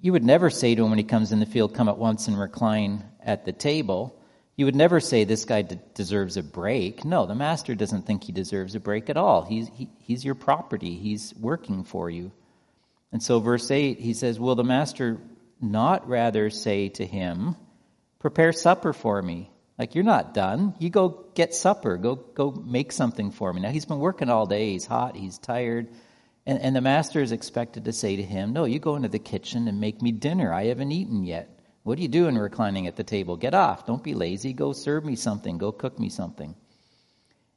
You 0.00 0.12
would 0.12 0.22
never 0.22 0.50
say 0.50 0.74
to 0.74 0.84
him 0.84 0.90
when 0.90 0.98
he 0.98 1.04
comes 1.04 1.32
in 1.32 1.40
the 1.40 1.46
field, 1.46 1.74
Come 1.74 1.88
at 1.88 1.98
once 1.98 2.28
and 2.28 2.38
recline 2.38 3.02
at 3.20 3.44
the 3.44 3.52
table. 3.52 4.20
You 4.54 4.66
would 4.66 4.76
never 4.76 5.00
say, 5.00 5.24
This 5.24 5.44
guy 5.44 5.62
de- 5.62 5.80
deserves 5.94 6.36
a 6.36 6.42
break. 6.42 7.04
No, 7.04 7.26
the 7.26 7.34
master 7.34 7.74
doesn't 7.74 8.06
think 8.06 8.22
he 8.22 8.32
deserves 8.32 8.74
a 8.74 8.80
break 8.80 9.10
at 9.10 9.16
all. 9.16 9.42
He's, 9.42 9.68
he, 9.74 9.88
he's 9.98 10.24
your 10.24 10.36
property, 10.36 10.94
he's 10.94 11.34
working 11.34 11.84
for 11.84 12.08
you. 12.08 12.30
And 13.10 13.22
so, 13.22 13.40
verse 13.40 13.70
8, 13.70 13.98
he 13.98 14.12
says, 14.12 14.38
Will 14.38 14.54
the 14.54 14.64
master 14.64 15.18
not 15.60 16.08
rather 16.08 16.50
say 16.50 16.90
to 16.90 17.06
him, 17.06 17.56
Prepare 18.18 18.52
supper 18.52 18.92
for 18.92 19.20
me? 19.22 19.50
Like, 19.78 19.94
you're 19.94 20.04
not 20.04 20.34
done. 20.34 20.74
You 20.78 20.90
go 20.90 21.26
get 21.34 21.54
supper. 21.54 21.96
Go, 21.96 22.14
go 22.14 22.50
make 22.50 22.92
something 22.92 23.32
for 23.32 23.52
me. 23.52 23.60
Now, 23.60 23.70
he's 23.70 23.86
been 23.86 23.98
working 23.98 24.30
all 24.30 24.46
day. 24.46 24.72
He's 24.72 24.86
hot. 24.86 25.16
He's 25.16 25.38
tired. 25.38 25.88
And, 26.46 26.60
and 26.60 26.76
the 26.76 26.80
master 26.80 27.22
is 27.22 27.32
expected 27.32 27.86
to 27.86 27.92
say 27.92 28.16
to 28.16 28.22
him, 28.22 28.52
No, 28.52 28.64
you 28.64 28.78
go 28.78 28.96
into 28.96 29.08
the 29.08 29.18
kitchen 29.18 29.68
and 29.68 29.80
make 29.80 30.02
me 30.02 30.12
dinner. 30.12 30.52
I 30.52 30.66
haven't 30.66 30.92
eaten 30.92 31.24
yet. 31.24 31.48
What 31.84 31.98
are 31.98 32.02
you 32.02 32.08
doing 32.08 32.36
reclining 32.36 32.86
at 32.86 32.96
the 32.96 33.04
table? 33.04 33.36
Get 33.36 33.54
off. 33.54 33.86
Don't 33.86 34.02
be 34.02 34.14
lazy. 34.14 34.52
Go 34.52 34.72
serve 34.72 35.04
me 35.04 35.16
something. 35.16 35.58
Go 35.58 35.72
cook 35.72 35.98
me 35.98 36.08
something. 36.08 36.54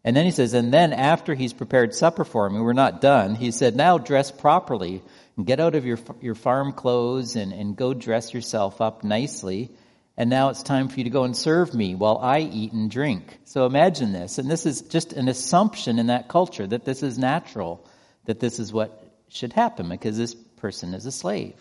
And 0.03 0.15
then 0.15 0.25
he 0.25 0.31
says, 0.31 0.53
and 0.53 0.73
then 0.73 0.93
after 0.93 1.33
he's 1.33 1.53
prepared 1.53 1.93
supper 1.93 2.23
for 2.23 2.49
me, 2.49 2.61
we're 2.61 2.73
not 2.73 3.01
done. 3.01 3.35
He 3.35 3.51
said, 3.51 3.75
now 3.75 3.97
dress 3.97 4.31
properly 4.31 5.01
and 5.35 5.45
get 5.45 5.59
out 5.59 5.75
of 5.75 5.85
your, 5.85 5.99
your 6.21 6.35
farm 6.35 6.71
clothes 6.71 7.35
and, 7.35 7.51
and 7.51 7.75
go 7.75 7.93
dress 7.93 8.33
yourself 8.33 8.79
up 8.79 9.03
nicely. 9.03 9.69
And 10.15 10.29
now 10.29 10.49
it's 10.49 10.63
time 10.63 10.87
for 10.87 10.97
you 10.97 11.03
to 11.03 11.09
go 11.09 11.25
and 11.25 11.35
serve 11.35 11.73
me 11.73 11.93
while 11.93 12.17
I 12.19 12.39
eat 12.39 12.71
and 12.71 12.89
drink. 12.89 13.37
So 13.43 13.65
imagine 13.65 14.13
this. 14.13 14.37
And 14.37 14.49
this 14.49 14.65
is 14.65 14.81
just 14.81 15.13
an 15.13 15.27
assumption 15.27 15.99
in 15.99 16.07
that 16.07 16.29
culture 16.29 16.65
that 16.65 16.85
this 16.85 17.03
is 17.03 17.17
natural 17.17 17.85
that 18.27 18.39
this 18.39 18.59
is 18.59 18.71
what 18.71 19.03
should 19.29 19.51
happen 19.51 19.89
because 19.89 20.17
this 20.17 20.35
person 20.35 20.93
is 20.93 21.05
a 21.05 21.11
slave. 21.11 21.55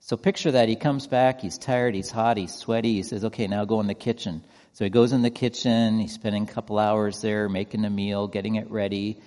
So 0.00 0.16
picture 0.16 0.50
that. 0.50 0.68
He 0.68 0.74
comes 0.74 1.06
back, 1.06 1.40
he's 1.40 1.58
tired, 1.58 1.94
he's 1.94 2.10
hot, 2.10 2.36
he's 2.36 2.52
sweaty. 2.52 2.94
He 2.94 3.02
says, 3.04 3.24
okay, 3.26 3.46
now 3.46 3.64
go 3.64 3.80
in 3.80 3.86
the 3.86 3.94
kitchen. 3.94 4.42
So 4.72 4.84
he 4.84 4.90
goes 4.90 5.12
in 5.12 5.22
the 5.22 5.30
kitchen, 5.30 6.00
he's 6.00 6.12
spending 6.12 6.42
a 6.42 6.52
couple 6.52 6.78
hours 6.78 7.20
there 7.20 7.48
making 7.48 7.84
a 7.84 7.90
meal, 7.90 8.26
getting 8.26 8.56
it 8.56 8.68
ready. 8.68 9.20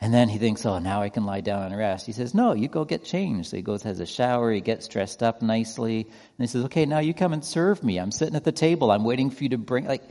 And 0.00 0.14
then 0.14 0.28
he 0.28 0.38
thinks, 0.38 0.64
oh, 0.64 0.78
now 0.78 1.02
I 1.02 1.08
can 1.08 1.26
lie 1.26 1.40
down 1.40 1.62
and 1.62 1.76
rest. 1.76 2.06
He 2.06 2.12
says, 2.12 2.32
no, 2.32 2.54
you 2.54 2.68
go 2.68 2.84
get 2.84 3.04
changed. 3.04 3.50
So 3.50 3.56
he 3.56 3.62
goes, 3.62 3.82
has 3.82 3.98
a 4.00 4.06
shower, 4.06 4.52
he 4.52 4.60
gets 4.60 4.88
dressed 4.88 5.22
up 5.22 5.42
nicely. 5.42 6.02
And 6.02 6.38
he 6.38 6.46
says, 6.46 6.64
okay, 6.66 6.86
now 6.86 7.00
you 7.00 7.12
come 7.12 7.32
and 7.32 7.44
serve 7.44 7.82
me. 7.82 7.98
I'm 7.98 8.12
sitting 8.12 8.36
at 8.36 8.44
the 8.44 8.52
table. 8.52 8.92
I'm 8.92 9.04
waiting 9.04 9.30
for 9.30 9.42
you 9.42 9.50
to 9.50 9.58
bring, 9.58 9.86
like, 9.86 10.04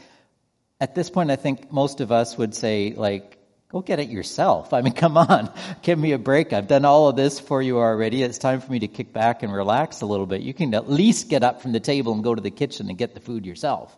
at 0.82 0.96
this 0.96 1.10
point, 1.10 1.32
I 1.32 1.38
think 1.38 1.72
most 1.72 2.02
of 2.02 2.12
us 2.12 2.38
would 2.38 2.54
say, 2.54 2.94
like, 2.96 3.39
Go 3.70 3.82
get 3.82 4.00
it 4.00 4.10
yourself. 4.10 4.74
I 4.74 4.82
mean, 4.82 4.94
come 5.04 5.18
on. 5.18 5.52
Give 5.84 5.98
me 5.98 6.12
a 6.14 6.18
break. 6.18 6.54
I've 6.54 6.68
done 6.68 6.86
all 6.86 7.08
of 7.08 7.16
this 7.16 7.40
for 7.40 7.62
you 7.62 7.78
already. 7.78 8.24
It's 8.24 8.40
time 8.40 8.62
for 8.62 8.72
me 8.72 8.80
to 8.80 8.88
kick 8.88 9.14
back 9.14 9.44
and 9.44 9.54
relax 9.54 10.02
a 10.02 10.08
little 10.08 10.26
bit. 10.26 10.42
You 10.42 10.54
can 10.54 10.74
at 10.74 10.90
least 10.90 11.30
get 11.30 11.44
up 11.44 11.62
from 11.62 11.72
the 11.72 11.80
table 11.80 12.14
and 12.14 12.24
go 12.24 12.34
to 12.34 12.42
the 12.42 12.52
kitchen 12.52 12.90
and 12.90 12.98
get 12.98 13.14
the 13.14 13.20
food 13.20 13.46
yourself. 13.46 13.96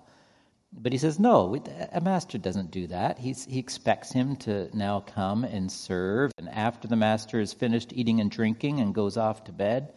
But 0.74 0.94
he 0.94 0.98
says, 0.98 1.20
no, 1.20 1.62
a 1.92 2.00
master 2.00 2.38
doesn't 2.38 2.72
do 2.72 2.88
that. 2.88 3.20
He's, 3.20 3.44
he 3.44 3.60
expects 3.60 4.12
him 4.12 4.38
to 4.38 4.70
now 4.76 5.02
come 5.02 5.44
and 5.44 5.70
serve. 5.70 6.32
And 6.38 6.48
after 6.48 6.88
the 6.88 6.96
master 6.96 7.42
is 7.42 7.54
finished 7.54 7.92
eating 7.94 8.22
and 8.22 8.32
drinking 8.32 8.80
and 8.80 8.96
goes 8.96 9.18
off 9.18 9.46
to 9.46 9.52
bed, 9.52 9.94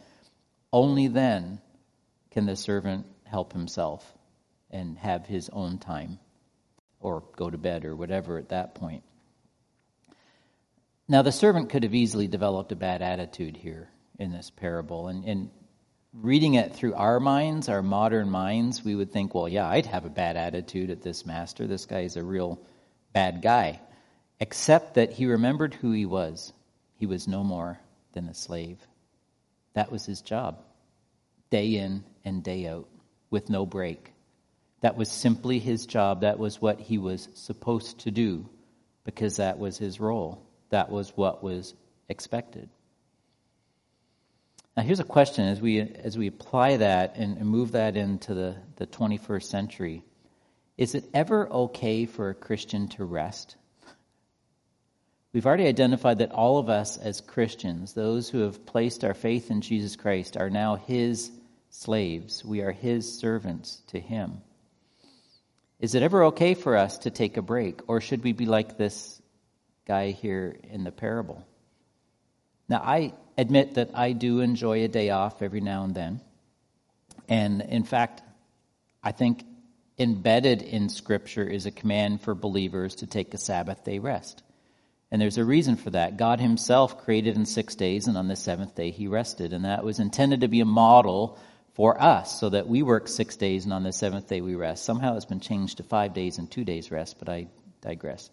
only 0.73 1.07
then 1.07 1.61
can 2.31 2.45
the 2.45 2.57
servant 2.57 3.05
help 3.23 3.53
himself 3.53 4.13
and 4.69 4.97
have 4.97 5.25
his 5.25 5.49
own 5.49 5.77
time 5.77 6.19
or 6.99 7.23
go 7.37 7.49
to 7.49 7.57
bed 7.57 7.85
or 7.85 7.95
whatever 7.95 8.37
at 8.37 8.49
that 8.49 8.75
point. 8.75 9.03
Now, 11.07 11.21
the 11.21 11.31
servant 11.31 11.69
could 11.69 11.83
have 11.83 11.93
easily 11.93 12.27
developed 12.27 12.71
a 12.71 12.75
bad 12.75 13.03
attitude 13.03 13.55
here 13.55 13.89
in 14.17 14.31
this 14.31 14.49
parable. 14.49 15.07
And, 15.07 15.23
and 15.25 15.49
reading 16.13 16.55
it 16.55 16.73
through 16.73 16.95
our 16.95 17.19
minds, 17.19 17.69
our 17.69 17.83
modern 17.83 18.29
minds, 18.29 18.83
we 18.83 18.95
would 18.95 19.11
think, 19.11 19.35
well, 19.35 19.47
yeah, 19.47 19.67
I'd 19.67 19.85
have 19.85 20.05
a 20.05 20.09
bad 20.09 20.35
attitude 20.35 20.89
at 20.89 21.03
this 21.03 21.23
master. 21.25 21.67
This 21.67 21.85
guy 21.85 22.01
is 22.01 22.17
a 22.17 22.23
real 22.23 22.59
bad 23.13 23.43
guy. 23.43 23.81
Except 24.39 24.95
that 24.95 25.11
he 25.11 25.27
remembered 25.27 25.75
who 25.75 25.91
he 25.91 26.07
was. 26.07 26.51
He 26.95 27.05
was 27.05 27.27
no 27.27 27.43
more 27.43 27.79
than 28.13 28.27
a 28.27 28.33
slave. 28.33 28.79
That 29.73 29.91
was 29.91 30.05
his 30.05 30.21
job, 30.21 30.63
day 31.51 31.75
in 31.75 32.03
and 32.23 32.43
day 32.43 32.67
out, 32.67 32.87
with 33.29 33.49
no 33.49 33.65
break. 33.65 34.11
That 34.81 34.97
was 34.97 35.11
simply 35.11 35.59
his 35.59 35.85
job. 35.85 36.21
That 36.21 36.39
was 36.39 36.61
what 36.61 36.79
he 36.79 36.97
was 36.97 37.27
supposed 37.35 37.99
to 37.99 38.11
do, 38.11 38.49
because 39.03 39.37
that 39.37 39.59
was 39.59 39.77
his 39.77 39.99
role 39.99 40.44
that 40.69 40.89
was 40.89 41.09
what 41.15 41.43
was 41.43 41.73
expected. 42.09 42.69
Now, 44.75 44.83
here's 44.83 44.99
a 44.99 45.05
question 45.05 45.47
as 45.47 45.61
we, 45.61 45.79
as 45.79 46.17
we 46.17 46.27
apply 46.27 46.77
that 46.77 47.15
and, 47.15 47.39
move 47.45 47.71
that 47.73 47.95
into 47.95 48.33
the, 48.33 48.55
the 48.75 48.87
21st 48.87 49.43
century 49.43 50.03
Is 50.77 50.95
it 50.95 51.05
ever 51.13 51.47
okay 51.49 52.05
for 52.05 52.29
a 52.29 52.35
Christian 52.35 52.89
to 52.89 53.05
rest? 53.05 53.55
We've 55.31 55.45
already 55.45 55.67
identified 55.67 56.19
that 56.19 56.31
all 56.31 56.59
of 56.59 56.69
us 56.69 56.97
as 56.97 57.19
Christians, 57.21 57.93
those 57.93 58.29
who 58.29 58.39
have 58.39 58.65
placed 58.65 59.03
our 59.03 59.13
faith 59.13 59.51
in 59.51 59.61
Jesus 59.61 59.95
Christ, 59.95 60.37
are 60.37 60.49
now 60.49 60.75
His 60.75 61.31
slaves. 61.69 62.43
We 62.43 62.61
are 62.61 62.71
His 62.71 63.19
servants 63.19 63.81
to 63.87 63.99
Him. 63.99 64.41
Is 65.79 65.93
it 65.93 66.03
ever 66.03 66.25
okay 66.25 66.53
for 66.53 66.77
us 66.77 66.99
to 66.99 67.11
take 67.11 67.37
a 67.37 67.41
break, 67.41 67.81
or 67.87 67.99
should 67.99 68.23
we 68.23 68.31
be 68.31 68.45
like 68.45 68.77
this 68.77 69.21
guy 69.85 70.11
here 70.11 70.55
in 70.69 70.83
the 70.83 70.91
parable. 70.91 71.45
Now, 72.67 72.81
I 72.83 73.13
admit 73.37 73.75
that 73.75 73.91
I 73.93 74.13
do 74.13 74.39
enjoy 74.39 74.83
a 74.83 74.87
day 74.87 75.09
off 75.09 75.41
every 75.41 75.61
now 75.61 75.83
and 75.83 75.93
then. 75.93 76.21
And 77.27 77.61
in 77.61 77.83
fact, 77.83 78.21
I 79.03 79.11
think 79.11 79.43
embedded 79.97 80.61
in 80.61 80.89
Scripture 80.89 81.47
is 81.47 81.65
a 81.65 81.71
command 81.71 82.21
for 82.21 82.35
believers 82.35 82.95
to 82.95 83.07
take 83.07 83.33
a 83.33 83.37
Sabbath 83.37 83.83
day 83.83 83.99
rest. 83.99 84.43
And 85.11 85.21
there's 85.21 85.37
a 85.37 85.45
reason 85.45 85.75
for 85.75 85.91
that. 85.91 86.17
God 86.17 86.39
Himself 86.39 87.03
created 87.03 87.35
in 87.35 87.45
six 87.45 87.75
days, 87.75 88.07
and 88.07 88.17
on 88.17 88.27
the 88.27 88.35
seventh 88.35 88.75
day 88.75 88.91
He 88.91 89.07
rested. 89.07 89.53
And 89.53 89.65
that 89.65 89.83
was 89.83 89.99
intended 89.99 90.41
to 90.41 90.47
be 90.47 90.61
a 90.61 90.65
model 90.65 91.37
for 91.75 92.01
us 92.01 92.39
so 92.39 92.49
that 92.49 92.67
we 92.67 92.81
work 92.81 93.07
six 93.07 93.35
days 93.35 93.65
and 93.65 93.73
on 93.73 93.83
the 93.83 93.91
seventh 93.91 94.27
day 94.27 94.41
we 94.41 94.55
rest. 94.55 94.85
Somehow 94.85 95.15
it's 95.17 95.25
been 95.25 95.41
changed 95.41 95.77
to 95.77 95.83
five 95.83 96.13
days 96.13 96.37
and 96.37 96.49
two 96.49 96.63
days 96.63 96.89
rest, 96.89 97.19
but 97.19 97.29
I 97.29 97.47
digress. 97.81 98.29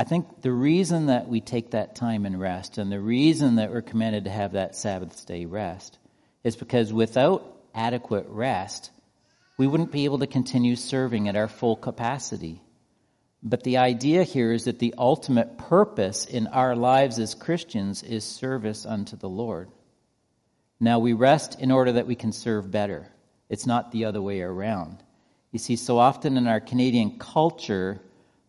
I 0.00 0.04
think 0.04 0.40
the 0.40 0.50
reason 0.50 1.06
that 1.08 1.28
we 1.28 1.42
take 1.42 1.72
that 1.72 1.94
time 1.94 2.24
and 2.24 2.40
rest, 2.40 2.78
and 2.78 2.90
the 2.90 2.98
reason 2.98 3.56
that 3.56 3.70
we're 3.70 3.82
commanded 3.82 4.24
to 4.24 4.30
have 4.30 4.52
that 4.52 4.74
Sabbath 4.74 5.26
day 5.26 5.44
rest, 5.44 5.98
is 6.42 6.56
because 6.56 6.90
without 6.90 7.44
adequate 7.74 8.24
rest, 8.30 8.92
we 9.58 9.66
wouldn't 9.66 9.92
be 9.92 10.06
able 10.06 10.20
to 10.20 10.26
continue 10.26 10.74
serving 10.74 11.28
at 11.28 11.36
our 11.36 11.48
full 11.48 11.76
capacity. 11.76 12.62
But 13.42 13.62
the 13.62 13.76
idea 13.76 14.22
here 14.22 14.52
is 14.52 14.64
that 14.64 14.78
the 14.78 14.94
ultimate 14.96 15.58
purpose 15.58 16.24
in 16.24 16.46
our 16.46 16.74
lives 16.74 17.18
as 17.18 17.34
Christians 17.34 18.02
is 18.02 18.24
service 18.24 18.86
unto 18.86 19.18
the 19.18 19.28
Lord. 19.28 19.68
Now 20.80 21.00
we 21.00 21.12
rest 21.12 21.60
in 21.60 21.70
order 21.70 21.92
that 21.92 22.06
we 22.06 22.14
can 22.14 22.32
serve 22.32 22.70
better. 22.70 23.06
It's 23.50 23.66
not 23.66 23.92
the 23.92 24.06
other 24.06 24.22
way 24.22 24.40
around. 24.40 24.96
You 25.52 25.58
see, 25.58 25.76
so 25.76 25.98
often 25.98 26.38
in 26.38 26.46
our 26.46 26.60
Canadian 26.60 27.18
culture, 27.18 28.00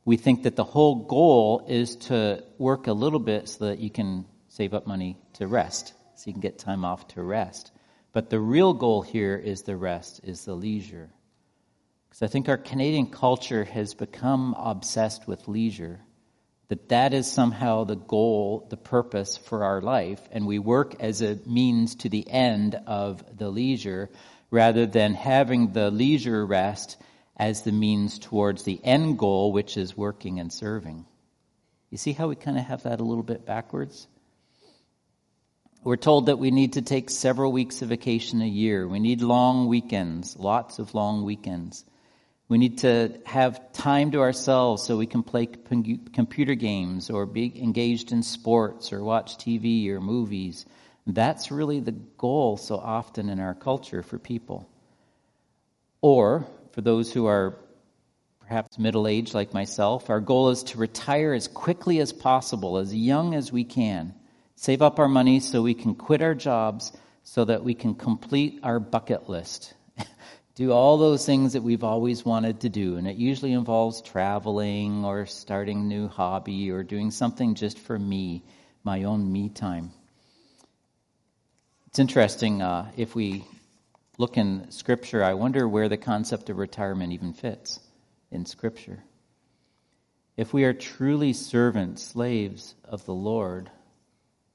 we 0.05 0.17
think 0.17 0.43
that 0.43 0.55
the 0.55 0.63
whole 0.63 0.96
goal 0.96 1.65
is 1.67 1.96
to 1.96 2.43
work 2.58 2.88
a 2.88 2.93
little 2.93 3.20
bit 3.20 3.50
so 3.50 3.67
that 3.67 3.79
you 3.79 3.89
can 3.89 4.25
save 4.50 4.74
up 4.74 4.88
money 4.88 5.17
to 5.34 5.48
rest. 5.48 5.93
so 6.15 6.27
you 6.27 6.34
can 6.34 6.41
get 6.41 6.60
time 6.60 6.86
off 6.86 7.08
to 7.08 7.22
rest. 7.24 7.72
But 8.12 8.29
the 8.29 8.39
real 8.39 8.74
goal 8.74 9.01
here 9.01 9.36
is 9.36 9.63
the 9.63 9.77
rest, 9.77 10.22
is 10.24 10.46
the 10.46 10.53
leisure. 10.53 11.10
Because 12.10 12.22
I 12.24 12.27
think 12.27 12.50
our 12.50 12.58
Canadian 12.58 13.08
culture 13.08 13.63
has 13.63 13.93
become 13.93 14.53
obsessed 14.58 15.27
with 15.27 15.48
leisure, 15.48 16.01
that 16.67 16.89
that 16.89 17.13
is 17.13 17.31
somehow 17.31 17.86
the 17.86 17.96
goal, 17.96 18.67
the 18.70 18.77
purpose 18.77 19.38
for 19.38 19.63
our 19.63 19.81
life, 19.81 20.22
and 20.31 20.46
we 20.46 20.60
work 20.60 20.96
as 21.00 21.22
a 21.22 21.39
means 21.46 21.96
to 21.96 22.10
the 22.10 22.29
end 22.29 22.75
of 22.88 23.24
the 23.38 23.50
leisure 23.50 24.10
rather 24.51 24.86
than 24.86 25.13
having 25.13 25.72
the 25.72 25.89
leisure 25.89 26.46
rest 26.46 26.98
as 27.41 27.63
the 27.63 27.71
means 27.71 28.19
towards 28.19 28.62
the 28.62 28.79
end 28.83 29.17
goal, 29.17 29.51
which 29.51 29.75
is 29.75 29.98
working 29.98 30.39
and 30.39 30.53
serving. 30.53 31.03
You 31.89 31.98
see 31.98 32.13
how 32.13 32.27
we 32.27 32.36
kind 32.36 32.55
of 32.55 32.65
have 32.65 32.83
that 32.83 33.00
a 33.00 33.03
little 33.03 33.24
bit 33.24 33.48
backwards? 33.48 34.07
We're 35.83 35.95
told 35.95 36.27
that 36.27 36.38
we 36.38 36.51
need 36.51 36.74
to 36.74 36.83
take 36.83 37.10
several 37.10 37.51
weeks 37.51 37.81
of 37.81 37.89
vacation 37.89 38.43
a 38.43 38.48
year. 38.48 38.88
We 38.88 39.00
need 39.00 39.24
long 39.24 39.65
weekends, 39.65 40.38
lots 40.38 40.77
of 40.77 40.93
long 40.93 41.25
weekends. 41.25 41.83
We 42.48 42.60
need 42.60 42.77
to 42.79 43.19
have 43.25 43.74
time 43.74 44.12
to 44.12 44.19
ourselves 44.19 44.83
so 44.83 44.98
we 44.98 45.07
can 45.07 45.24
play 45.24 45.48
computer 45.48 46.53
games 46.53 47.10
or 47.10 47.25
be 47.25 47.51
engaged 47.60 48.12
in 48.12 48.21
sports 48.21 48.93
or 48.93 49.03
watch 49.03 49.38
TV 49.38 49.89
or 49.89 50.00
movies. 50.00 50.67
That's 51.07 51.50
really 51.50 51.79
the 51.79 51.93
goal 51.93 52.57
so 52.57 52.75
often 52.75 53.29
in 53.29 53.39
our 53.39 53.55
culture 53.55 54.03
for 54.03 54.19
people. 54.19 54.69
Or, 56.01 56.45
for 56.73 56.81
those 56.81 57.11
who 57.11 57.25
are 57.25 57.57
perhaps 58.39 58.77
middle 58.77 59.07
aged 59.07 59.33
like 59.33 59.53
myself, 59.53 60.09
our 60.09 60.19
goal 60.19 60.49
is 60.49 60.63
to 60.63 60.77
retire 60.77 61.33
as 61.33 61.47
quickly 61.47 61.99
as 61.99 62.11
possible, 62.11 62.77
as 62.77 62.93
young 62.93 63.33
as 63.33 63.51
we 63.51 63.63
can. 63.63 64.13
Save 64.55 64.81
up 64.81 64.99
our 64.99 65.07
money 65.07 65.39
so 65.39 65.61
we 65.61 65.73
can 65.73 65.95
quit 65.95 66.21
our 66.21 66.35
jobs 66.35 66.91
so 67.23 67.45
that 67.45 67.63
we 67.63 67.73
can 67.73 67.95
complete 67.95 68.59
our 68.63 68.79
bucket 68.79 69.29
list. 69.29 69.73
do 70.55 70.71
all 70.71 70.97
those 70.97 71.25
things 71.25 71.53
that 71.53 71.63
we've 71.63 71.83
always 71.83 72.25
wanted 72.25 72.59
to 72.61 72.69
do. 72.69 72.97
And 72.97 73.07
it 73.07 73.15
usually 73.15 73.53
involves 73.53 74.01
traveling 74.01 75.05
or 75.05 75.25
starting 75.25 75.79
a 75.79 75.83
new 75.83 76.07
hobby 76.07 76.71
or 76.71 76.83
doing 76.83 77.09
something 77.11 77.55
just 77.55 77.79
for 77.79 77.97
me, 77.97 78.43
my 78.83 79.03
own 79.03 79.31
me 79.31 79.49
time. 79.49 79.91
It's 81.87 81.99
interesting 81.99 82.61
uh, 82.61 82.91
if 82.97 83.15
we 83.15 83.45
look 84.21 84.37
in 84.37 84.69
Scripture, 84.69 85.23
I 85.23 85.33
wonder 85.33 85.67
where 85.67 85.89
the 85.89 85.97
concept 85.97 86.51
of 86.51 86.59
retirement 86.59 87.11
even 87.11 87.33
fits 87.33 87.79
in 88.29 88.45
Scripture. 88.45 89.03
If 90.37 90.53
we 90.53 90.63
are 90.63 90.73
truly 90.73 91.33
servants, 91.33 92.03
slaves 92.03 92.75
of 92.85 93.03
the 93.05 93.15
Lord, 93.15 93.71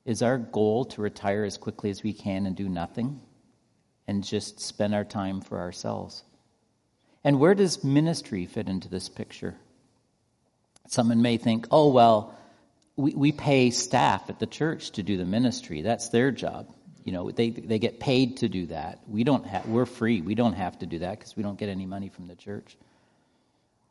is 0.04 0.22
our 0.22 0.38
goal 0.38 0.84
to 0.84 1.02
retire 1.02 1.42
as 1.42 1.58
quickly 1.58 1.90
as 1.90 2.04
we 2.04 2.12
can 2.12 2.46
and 2.46 2.54
do 2.54 2.68
nothing 2.68 3.20
and 4.06 4.22
just 4.22 4.60
spend 4.60 4.94
our 4.94 5.04
time 5.04 5.40
for 5.40 5.58
ourselves? 5.58 6.22
And 7.24 7.40
where 7.40 7.56
does 7.56 7.82
ministry 7.82 8.46
fit 8.46 8.68
into 8.68 8.88
this 8.88 9.08
picture? 9.08 9.56
Someone 10.86 11.22
may 11.22 11.38
think, 11.38 11.66
oh, 11.72 11.88
well, 11.88 12.38
we, 12.94 13.16
we 13.16 13.32
pay 13.32 13.70
staff 13.70 14.30
at 14.30 14.38
the 14.38 14.46
church 14.46 14.92
to 14.92 15.02
do 15.02 15.16
the 15.16 15.24
ministry. 15.24 15.82
That's 15.82 16.10
their 16.10 16.30
job 16.30 16.72
you 17.06 17.12
know 17.12 17.30
they 17.30 17.50
they 17.50 17.78
get 17.78 18.00
paid 18.00 18.38
to 18.38 18.48
do 18.48 18.66
that. 18.66 18.98
We 19.06 19.22
don't 19.22 19.46
have 19.46 19.66
we're 19.66 19.86
free. 19.86 20.20
We 20.20 20.34
don't 20.34 20.54
have 20.54 20.76
to 20.80 20.86
do 20.86 20.98
that 20.98 21.18
because 21.18 21.36
we 21.36 21.44
don't 21.44 21.56
get 21.56 21.68
any 21.68 21.86
money 21.86 22.08
from 22.08 22.26
the 22.26 22.34
church. 22.34 22.76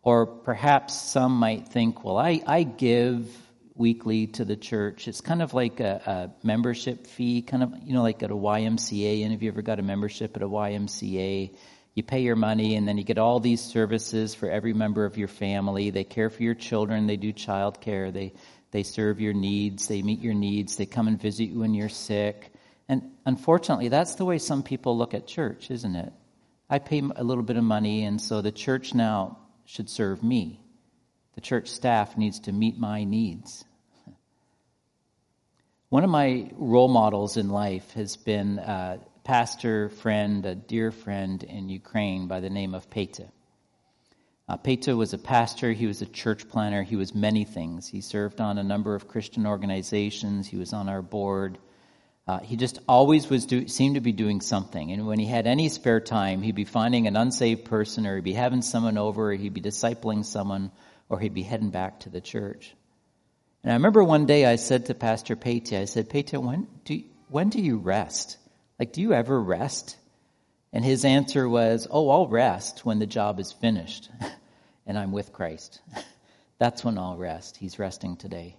Or 0.04 0.26
perhaps 0.28 0.94
some 0.94 1.40
might 1.40 1.70
think 1.70 2.04
well 2.04 2.18
i 2.18 2.42
i 2.46 2.64
give 2.64 3.26
weekly 3.74 4.28
to 4.28 4.44
the 4.44 4.58
church. 4.58 5.08
It's 5.08 5.22
kind 5.22 5.42
of 5.42 5.54
like 5.54 5.80
a, 5.80 6.34
a 6.44 6.46
membership 6.46 7.08
fee 7.08 7.42
kind 7.42 7.64
of 7.64 7.74
you 7.86 7.94
know 7.94 8.04
like 8.04 8.22
at 8.22 8.32
a 8.32 8.36
ymca 8.36 9.24
and 9.24 9.32
have 9.32 9.42
you 9.42 9.50
ever 9.50 9.62
got 9.62 9.80
a 9.80 9.84
membership 9.84 10.36
at 10.36 10.44
a 10.44 10.48
ymca 10.48 11.56
you 11.94 12.04
pay 12.04 12.20
your 12.20 12.36
money 12.36 12.76
and 12.76 12.86
then 12.86 12.98
you 12.98 13.06
get 13.06 13.18
all 13.18 13.40
these 13.40 13.62
services 13.62 14.36
for 14.36 14.50
every 14.50 14.74
member 14.74 15.06
of 15.06 15.18
your 15.18 15.30
family. 15.30 15.90
They 15.90 16.04
care 16.04 16.30
for 16.30 16.44
your 16.44 16.54
children. 16.54 17.08
They 17.08 17.16
do 17.16 17.32
child 17.32 17.80
care 17.80 18.12
they 18.12 18.34
they 18.72 18.84
serve 18.84 19.22
your 19.22 19.32
needs. 19.32 19.88
They 19.88 20.02
meet 20.02 20.20
your 20.20 20.34
needs. 20.34 20.76
They 20.76 20.86
come 20.86 21.08
and 21.08 21.18
visit 21.18 21.46
you 21.46 21.60
when 21.60 21.74
you're 21.74 21.88
sick 21.88 22.52
and 22.88 23.12
unfortunately, 23.26 23.90
that's 23.90 24.16
the 24.16 24.26
way 24.26 24.38
some 24.38 24.64
people 24.64 24.98
look 24.98 25.14
at 25.14 25.28
church, 25.28 25.72
isn't 25.72 25.96
it? 25.96 26.14
I 26.70 26.80
pay 26.80 27.02
a 27.16 27.24
little 27.24 27.44
bit 27.44 27.58
of 27.58 27.64
money, 27.64 28.04
and 28.04 28.20
so 28.20 28.42
the 28.42 28.52
church 28.52 28.94
now 28.94 29.38
should 29.66 29.90
serve 29.90 30.24
me. 30.24 30.60
The 31.34 31.42
church 31.42 31.68
staff 31.70 32.18
needs 32.18 32.42
to 32.42 32.52
meet 32.52 32.78
my 32.78 33.04
needs. 33.04 33.66
One 35.90 36.04
of 36.04 36.10
my 36.10 36.50
role 36.54 36.88
models 36.88 37.38
in 37.38 37.50
life 37.50 37.92
has 37.94 38.18
been 38.18 38.60
a 38.60 39.00
pastor 39.24 39.90
friend, 39.90 40.46
a 40.46 40.56
dear 40.56 40.92
friend 40.92 41.44
in 41.44 41.70
Ukraine 41.70 42.28
by 42.28 42.40
the 42.40 42.50
name 42.50 42.76
of 42.76 42.90
Peta. 42.90 43.28
Uh, 44.48 44.58
Peta 44.58 44.96
was 44.96 45.14
a 45.14 45.18
pastor, 45.18 45.72
he 45.72 45.88
was 45.88 46.04
a 46.04 46.06
church 46.06 46.48
planter, 46.48 46.84
he 46.84 46.96
was 46.96 47.16
many 47.16 47.44
things. 47.44 47.88
He 47.88 48.02
served 48.02 48.40
on 48.40 48.60
a 48.60 48.64
number 48.64 48.94
of 48.94 49.08
Christian 49.08 49.48
organizations, 49.48 50.46
he 50.48 50.58
was 50.58 50.72
on 50.72 50.88
our 50.88 51.02
board. 51.02 51.58
Uh, 52.28 52.40
he 52.40 52.56
just 52.56 52.80
always 52.88 53.30
was 53.30 53.46
do, 53.46 53.68
seemed 53.68 53.96
to 53.96 54.02
be 54.02 54.12
doing 54.12 54.42
something. 54.42 54.92
And 54.92 55.06
when 55.06 55.20
he 55.20 55.28
had 55.28 55.46
any 55.46 55.70
spare 55.70 56.00
time, 56.00 56.42
he'd 56.42 56.56
be 56.56 56.66
finding 56.66 57.06
an 57.06 57.16
unsaved 57.16 57.66
person, 57.66 58.08
or 58.08 58.16
he'd 58.16 58.24
be 58.24 58.34
having 58.34 58.64
someone 58.64 58.98
over, 58.98 59.32
or 59.32 59.34
he'd 59.34 59.54
be 59.54 59.62
discipling 59.62 60.26
someone, 60.26 60.72
or 61.08 61.20
he'd 61.20 61.36
be 61.36 61.44
heading 61.44 61.70
back 61.70 62.00
to 62.02 62.10
the 62.10 62.22
church. 62.22 62.74
And 63.64 63.72
I 63.72 63.76
remember 63.76 64.04
one 64.04 64.26
day 64.26 64.46
I 64.46 64.56
said 64.56 64.88
to 64.88 64.96
Pastor 64.96 65.36
Pete, 65.36 65.74
I 65.74 65.86
said, 65.86 66.10
Pete, 66.10 66.34
when 66.34 66.68
do 66.84 67.04
when 67.30 67.50
do 67.50 67.60
you 67.60 67.78
rest? 67.78 68.38
Like, 68.80 68.94
do 68.94 69.02
you 69.02 69.14
ever 69.14 69.42
rest? 69.42 69.98
And 70.72 70.84
his 70.84 71.06
answer 71.06 71.48
was, 71.48 71.88
Oh, 71.90 72.10
I'll 72.10 72.28
rest 72.28 72.86
when 72.86 73.00
the 73.00 73.06
job 73.06 73.40
is 73.40 73.52
finished 73.52 74.10
and 74.86 74.98
I'm 74.98 75.12
with 75.12 75.32
Christ. 75.32 75.82
That's 76.60 76.84
when 76.84 76.98
I'll 76.98 77.18
rest. 77.18 77.58
He's 77.58 77.80
resting 77.80 78.18
today. 78.18 78.58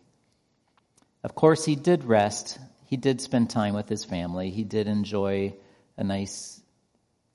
Of 1.22 1.34
course, 1.34 1.64
he 1.64 1.76
did 1.76 2.04
rest 2.04 2.58
he 2.86 2.96
did 2.96 3.20
spend 3.20 3.50
time 3.50 3.74
with 3.74 3.88
his 3.88 4.04
family. 4.04 4.50
He 4.50 4.64
did 4.64 4.86
enjoy 4.86 5.54
a 5.96 6.04
nice 6.04 6.60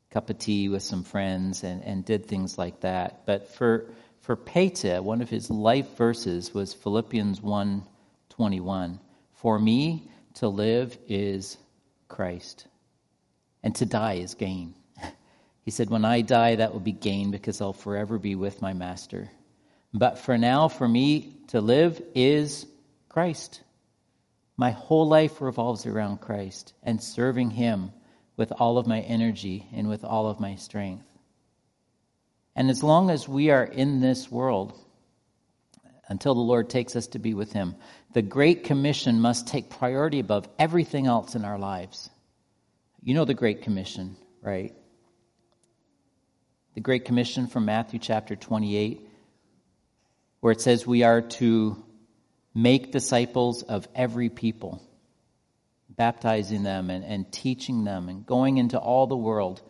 cup 0.10 0.30
of 0.30 0.40
tea 0.40 0.70
with 0.70 0.84
some 0.84 1.04
friends 1.04 1.64
and, 1.64 1.84
and 1.84 2.06
did 2.06 2.26
things 2.26 2.58
like 2.58 2.82
that. 2.82 3.26
But 3.26 3.50
for 3.54 3.90
for 4.22 4.36
Peta, 4.36 5.02
one 5.02 5.22
of 5.22 5.30
his 5.30 5.50
life 5.50 5.98
verses 5.98 6.54
was 6.54 6.74
Philippians 6.74 7.42
1 7.42 7.84
21. 8.30 9.00
For 9.34 9.60
me 9.60 10.10
to 10.36 10.48
live 10.48 10.98
is 11.08 11.58
Christ, 12.08 12.68
and 13.64 13.76
to 13.76 13.86
die 13.86 14.16
is 14.16 14.36
gain. 14.36 14.76
He 15.64 15.70
said, 15.70 15.92
When 15.92 16.06
I 16.06 16.22
die, 16.22 16.56
that 16.56 16.74
will 16.74 16.80
be 16.80 16.92
gain 16.92 17.30
because 17.30 17.62
I'll 17.62 17.72
forever 17.72 18.18
be 18.18 18.34
with 18.34 18.64
my 18.64 18.74
master. 18.74 19.30
But 19.94 20.18
for 20.18 20.36
now, 20.36 20.70
for 20.70 20.88
me 20.88 21.36
to 21.50 21.62
live 21.62 22.02
is 22.16 22.66
Christ. 23.10 23.62
My 24.62 24.70
whole 24.70 25.08
life 25.08 25.42
revolves 25.42 25.88
around 25.88 26.22
Christ 26.22 26.74
and 26.84 27.02
serving 27.02 27.50
Him 27.50 27.92
with 28.38 28.54
all 28.60 28.78
of 28.78 28.86
my 28.86 29.00
energy 29.00 29.66
and 29.74 29.90
with 29.90 30.06
all 30.06 30.28
of 30.28 30.40
my 30.40 30.54
strength. 30.54 31.08
And 32.56 32.70
as 32.70 32.84
long 32.84 33.10
as 33.10 33.28
we 33.28 33.50
are 33.50 33.64
in 33.64 34.02
this 34.02 34.30
world, 34.30 34.80
until 36.08 36.36
the 36.36 36.42
Lord 36.42 36.70
takes 36.70 36.96
us 36.96 37.08
to 37.08 37.18
be 37.18 37.34
with 37.34 37.52
Him, 37.52 37.76
the 38.14 38.22
Great 38.22 38.64
Commission 38.64 39.20
must 39.20 39.48
take 39.48 39.68
priority 39.72 40.20
above 40.20 40.48
everything 40.60 41.08
else 41.08 41.34
in 41.34 41.44
our 41.44 41.58
lives. 41.58 42.12
You 43.02 43.16
know 43.16 43.26
the 43.26 43.34
Great 43.34 43.64
Commission, 43.64 44.16
right? 44.44 44.76
The 46.76 46.82
Great 46.82 47.06
Commission 47.06 47.48
from 47.48 47.66
Matthew 47.66 47.98
chapter 47.98 48.36
28, 48.36 49.10
where 50.42 50.52
it 50.52 50.62
says 50.62 50.86
we 50.86 51.02
are 51.02 51.24
to 51.24 51.84
make 52.54 52.92
disciples 52.92 53.64
of 53.64 53.88
every 53.96 54.30
people, 54.30 54.82
baptizing 55.90 56.64
them 56.64 56.90
and, 56.90 57.04
and 57.04 57.32
teaching 57.32 57.84
them 57.84 58.10
and 58.10 58.26
going 58.26 58.58
into 58.58 58.78
all 58.78 59.08
the 59.08 59.18
world. 59.18 59.62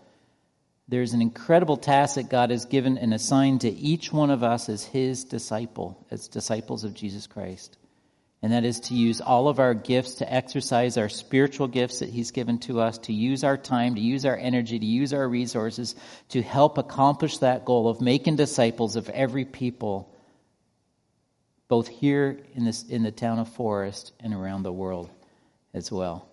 There's 0.88 1.14
an 1.14 1.22
incredible 1.22 1.78
task 1.78 2.16
that 2.16 2.30
God 2.30 2.50
has 2.50 2.66
given 2.66 2.98
and 2.98 3.14
assigned 3.14 3.62
to 3.62 3.70
each 3.70 4.12
one 4.12 4.30
of 4.30 4.44
us 4.44 4.68
as 4.68 4.84
his 4.84 5.24
disciple, 5.24 6.06
as 6.12 6.28
disciples 6.28 6.84
of 6.84 6.94
Jesus 6.94 7.28
Christ. 7.28 7.78
And 8.44 8.54
that 8.54 8.66
is 8.66 8.80
to 8.82 8.96
use 8.96 9.22
all 9.22 9.48
of 9.48 9.60
our 9.60 9.76
gifts 9.76 10.16
to 10.16 10.34
exercise 10.34 10.98
our 10.98 11.10
spiritual 11.10 11.68
gifts 11.68 12.00
that 12.00 12.10
He's 12.10 12.32
given 12.32 12.58
to 12.60 12.80
us, 12.80 12.98
to 13.00 13.14
use 13.14 13.44
our 13.44 13.56
time, 13.56 13.94
to 13.96 14.02
use 14.02 14.26
our 14.26 14.36
energy, 14.36 14.80
to 14.80 14.86
use 14.86 15.14
our 15.14 15.28
resources 15.30 15.96
to 16.30 16.42
help 16.42 16.80
accomplish 16.80 17.38
that 17.38 17.66
goal 17.66 17.88
of 17.88 18.02
making 18.02 18.38
disciples 18.38 18.96
of 18.96 19.10
every 19.10 19.46
people 19.46 20.12
both 21.72 21.88
here 21.88 22.38
in, 22.54 22.66
this, 22.66 22.84
in 22.84 23.02
the 23.02 23.14
town 23.14 23.40
of 23.40 23.48
Forest 23.48 24.12
and 24.20 24.34
around 24.34 24.64
the 24.64 24.74
world 24.74 25.10
as 25.74 25.90
well. 25.90 26.28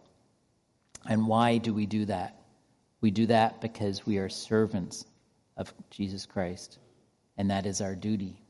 And 1.08 1.28
why 1.28 1.58
do 1.58 1.72
we 1.72 1.86
do 1.86 2.06
that? 2.06 2.42
We 3.00 3.12
do 3.12 3.26
that 3.26 3.60
because 3.60 4.04
we 4.04 4.18
are 4.18 4.28
servants 4.28 5.04
of 5.56 5.72
Jesus 5.90 6.26
Christ, 6.26 6.78
and 7.36 7.52
that 7.52 7.66
is 7.66 7.80
our 7.80 7.94
duty. 7.94 8.42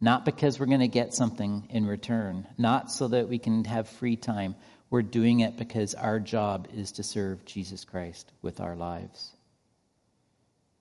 Not 0.00 0.24
because 0.24 0.58
we're 0.58 0.66
going 0.66 0.80
to 0.80 0.88
get 0.88 1.14
something 1.14 1.68
in 1.70 1.86
return, 1.86 2.48
not 2.58 2.90
so 2.90 3.06
that 3.06 3.28
we 3.28 3.38
can 3.38 3.62
have 3.66 3.88
free 3.88 4.16
time. 4.16 4.56
We're 4.90 5.02
doing 5.02 5.38
it 5.38 5.56
because 5.56 5.94
our 5.94 6.18
job 6.18 6.66
is 6.74 6.90
to 6.92 7.04
serve 7.04 7.44
Jesus 7.44 7.84
Christ 7.84 8.32
with 8.42 8.60
our 8.60 8.74
lives. 8.74 9.30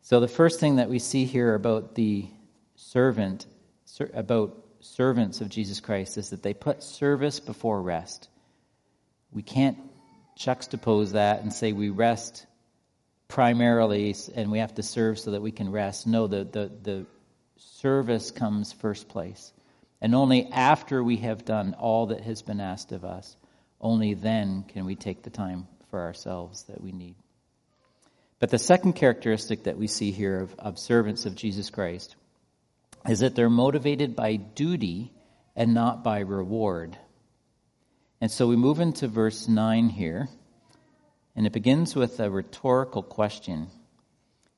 So, 0.02 0.20
the 0.20 0.28
first 0.28 0.60
thing 0.60 0.78
that 0.78 0.90
we 0.90 0.98
see 0.98 1.26
here 1.26 1.54
about 1.54 1.94
the 1.94 2.28
servant, 2.76 3.46
about 4.16 4.61
servants 4.82 5.42
of 5.42 5.50
Jesus 5.50 5.80
Christ, 5.80 6.18
is 6.18 6.30
that 6.30 6.44
they 6.44 6.54
put 6.54 6.84
service 6.84 7.40
before 7.40 7.82
rest. 7.82 8.30
We 9.32 9.44
can't 9.44 9.78
juxtapose 10.38 11.12
that 11.12 11.42
and 11.42 11.54
say 11.54 11.72
we 11.72 11.90
rest 11.90 12.46
primarily 13.28 14.16
and 14.36 14.52
we 14.52 14.60
have 14.60 14.76
to 14.76 14.84
serve 14.84 15.20
so 15.20 15.32
that 15.32 15.42
we 15.42 15.52
can 15.52 15.72
rest. 15.72 16.06
No, 16.08 16.28
the, 16.28 16.44
the, 16.44 16.72
the 16.82 17.06
service 17.58 18.32
comes 18.32 18.74
first 18.74 19.08
place. 19.08 19.54
And 20.02 20.16
only 20.16 20.48
after 20.52 21.04
we 21.04 21.18
have 21.18 21.46
done 21.46 21.76
all 21.76 22.08
that 22.08 22.22
has 22.22 22.42
been 22.42 22.60
asked 22.60 22.92
of 22.92 23.06
us, 23.06 23.36
only 23.80 24.16
then 24.16 24.66
can 24.68 24.86
we 24.86 24.96
take 24.96 25.24
the 25.24 25.30
time 25.30 25.68
for 25.90 26.02
ourselves 26.02 26.64
that 26.64 26.82
we 26.82 26.92
need. 26.92 27.16
But 28.40 28.50
the 28.50 28.58
second 28.58 28.94
characteristic 28.94 29.64
that 29.64 29.78
we 29.78 29.88
see 29.88 30.12
here 30.12 30.40
of, 30.40 30.56
of 30.58 30.80
servants 30.80 31.26
of 31.26 31.36
Jesus 31.36 31.70
Christ 31.70 32.16
is 33.08 33.20
that 33.20 33.36
they're 33.36 33.50
motivated 33.50 34.16
by 34.16 34.36
duty 34.36 35.12
and 35.56 35.74
not 35.74 36.04
by 36.04 36.20
reward. 36.20 36.98
And 38.20 38.30
so 38.30 38.48
we 38.48 38.56
move 38.56 38.80
into 38.80 39.08
verse 39.08 39.48
9 39.48 39.90
here, 39.90 40.30
and 41.36 41.48
it 41.48 41.54
begins 41.54 41.96
with 41.96 42.20
a 42.20 42.30
rhetorical 42.30 43.02
question. 43.02 43.68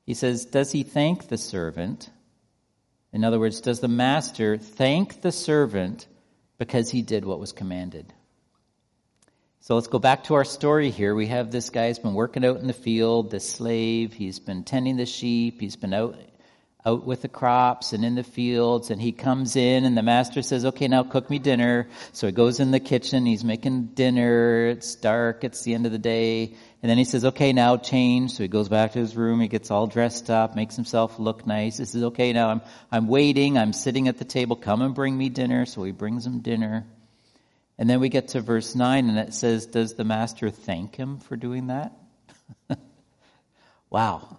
He 0.04 0.14
says, 0.14 0.44
Does 0.44 0.70
he 0.72 0.82
thank 0.82 1.28
the 1.28 1.38
servant? 1.38 2.10
In 3.12 3.24
other 3.24 3.38
words, 3.38 3.60
does 3.60 3.80
the 3.80 3.88
master 3.88 4.58
thank 4.58 5.22
the 5.22 5.32
servant 5.32 6.06
because 6.58 6.90
he 6.90 7.00
did 7.00 7.24
what 7.24 7.40
was 7.40 7.52
commanded? 7.52 8.12
So 9.60 9.76
let's 9.76 9.86
go 9.86 9.98
back 9.98 10.24
to 10.24 10.34
our 10.34 10.44
story 10.44 10.90
here. 10.90 11.14
We 11.14 11.28
have 11.28 11.50
this 11.50 11.70
guy 11.70 11.88
who's 11.88 11.98
been 11.98 12.12
working 12.12 12.44
out 12.44 12.58
in 12.58 12.66
the 12.66 12.74
field, 12.74 13.30
this 13.30 13.48
slave. 13.48 14.12
He's 14.12 14.38
been 14.38 14.62
tending 14.62 14.98
the 14.98 15.06
sheep. 15.06 15.58
He's 15.58 15.76
been 15.76 15.94
out, 15.94 16.18
out 16.86 17.06
with 17.06 17.22
the 17.22 17.28
crops 17.28 17.94
and 17.94 18.04
in 18.04 18.14
the 18.14 18.22
fields. 18.22 18.90
And 18.90 19.00
he 19.00 19.12
comes 19.12 19.56
in, 19.56 19.84
and 19.84 19.96
the 19.96 20.02
master 20.02 20.42
says, 20.42 20.64
Okay, 20.66 20.86
now 20.86 21.02
cook 21.02 21.30
me 21.30 21.38
dinner. 21.38 21.88
So 22.12 22.26
he 22.26 22.32
goes 22.32 22.60
in 22.60 22.70
the 22.70 22.80
kitchen. 22.80 23.24
He's 23.24 23.44
making 23.44 23.86
dinner. 23.94 24.66
It's 24.66 24.94
dark. 24.94 25.44
It's 25.44 25.62
the 25.62 25.74
end 25.74 25.86
of 25.86 25.92
the 25.92 25.98
day. 25.98 26.54
And 26.82 26.90
then 26.90 26.98
he 26.98 27.04
says, 27.04 27.24
Okay, 27.24 27.54
now 27.54 27.78
change. 27.78 28.32
So 28.32 28.42
he 28.42 28.48
goes 28.48 28.68
back 28.68 28.92
to 28.92 28.98
his 28.98 29.16
room. 29.16 29.40
He 29.40 29.48
gets 29.48 29.70
all 29.70 29.86
dressed 29.86 30.28
up, 30.28 30.54
makes 30.54 30.76
himself 30.76 31.18
look 31.18 31.46
nice. 31.46 31.78
He 31.78 31.86
says, 31.86 32.02
Okay, 32.02 32.32
now 32.34 32.50
I'm, 32.50 32.60
I'm 32.92 33.08
waiting. 33.08 33.56
I'm 33.56 33.72
sitting 33.72 34.08
at 34.08 34.18
the 34.18 34.26
table. 34.26 34.56
Come 34.56 34.82
and 34.82 34.94
bring 34.94 35.16
me 35.16 35.30
dinner. 35.30 35.64
So 35.64 35.84
he 35.84 35.92
brings 35.92 36.26
him 36.26 36.40
dinner. 36.40 36.86
And 37.78 37.90
then 37.90 37.98
we 38.00 38.08
get 38.08 38.28
to 38.28 38.40
verse 38.40 38.74
9 38.74 39.08
and 39.08 39.18
it 39.18 39.32
says, 39.32 39.66
Does 39.66 39.94
the 39.94 40.04
master 40.04 40.50
thank 40.50 40.96
him 40.96 41.18
for 41.18 41.36
doing 41.36 41.68
that? 41.68 41.92
wow. 43.90 44.36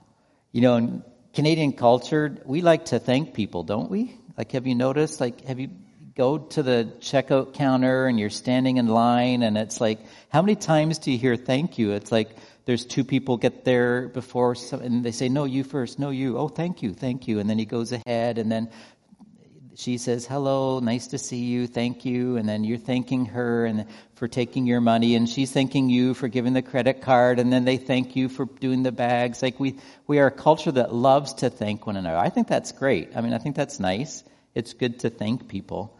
You 0.51 0.61
know, 0.61 1.03
Canadian 1.35 1.73
culture, 1.73 2.37
we 2.45 2.61
like 2.61 2.85
to 2.85 2.99
thank 2.99 3.33
people, 3.33 3.63
don't 3.63 3.91
we? 3.91 4.17
Like, 4.37 4.53
have 4.53 4.65
you 4.65 4.73
noticed? 4.73 5.19
Like, 5.19 5.45
have 5.45 5.59
you 5.59 5.69
go 6.15 6.37
to 6.37 6.63
the 6.63 6.93
checkout 7.01 7.53
counter 7.53 8.07
and 8.07 8.17
you're 8.17 8.29
standing 8.29 8.77
in 8.77 8.87
line 8.87 9.43
and 9.43 9.57
it's 9.57 9.81
like, 9.81 9.99
how 10.29 10.41
many 10.41 10.55
times 10.55 10.97
do 10.99 11.11
you 11.11 11.17
hear 11.17 11.35
thank 11.35 11.77
you? 11.77 11.91
It's 11.91 12.09
like, 12.09 12.29
there's 12.65 12.85
two 12.85 13.03
people 13.03 13.37
get 13.37 13.63
there 13.63 14.07
before 14.07 14.55
some, 14.55 14.81
and 14.81 15.03
they 15.03 15.11
say 15.11 15.29
no 15.29 15.43
you 15.43 15.63
first 15.63 15.99
no 15.99 16.09
you 16.09 16.37
oh 16.37 16.47
thank 16.47 16.81
you 16.81 16.93
thank 16.93 17.27
you 17.27 17.39
and 17.39 17.49
then 17.49 17.59
he 17.59 17.65
goes 17.65 17.91
ahead 17.91 18.37
and 18.39 18.51
then 18.51 18.69
she 19.75 19.97
says, 19.97 20.25
Hello, 20.25 20.79
nice 20.79 21.07
to 21.07 21.17
see 21.17 21.43
you, 21.43 21.67
thank 21.67 22.05
you. 22.05 22.37
And 22.37 22.47
then 22.47 22.63
you're 22.63 22.77
thanking 22.77 23.25
her 23.27 23.65
and 23.65 23.85
for 24.15 24.27
taking 24.27 24.65
your 24.65 24.79
money, 24.79 25.15
and 25.15 25.29
she's 25.29 25.51
thanking 25.51 25.89
you 25.89 26.13
for 26.13 26.29
giving 26.29 26.53
the 26.53 26.61
credit 26.61 27.01
card, 27.01 27.37
and 27.37 27.51
then 27.51 27.65
they 27.65 27.77
thank 27.77 28.15
you 28.15 28.29
for 28.29 28.45
doing 28.45 28.83
the 28.83 28.91
bags. 28.91 29.43
Like 29.43 29.59
we, 29.59 29.77
we 30.07 30.19
are 30.19 30.27
a 30.27 30.31
culture 30.31 30.71
that 30.71 30.93
loves 30.93 31.33
to 31.35 31.49
thank 31.49 31.85
one 31.85 31.97
another. 31.97 32.17
I 32.17 32.29
think 32.29 32.47
that's 32.47 32.71
great. 32.71 33.15
I 33.15 33.21
mean, 33.21 33.33
I 33.33 33.37
think 33.37 33.57
that's 33.57 33.79
nice. 33.79 34.23
It's 34.53 34.73
good 34.73 34.99
to 34.99 35.09
thank 35.09 35.49
people. 35.49 35.97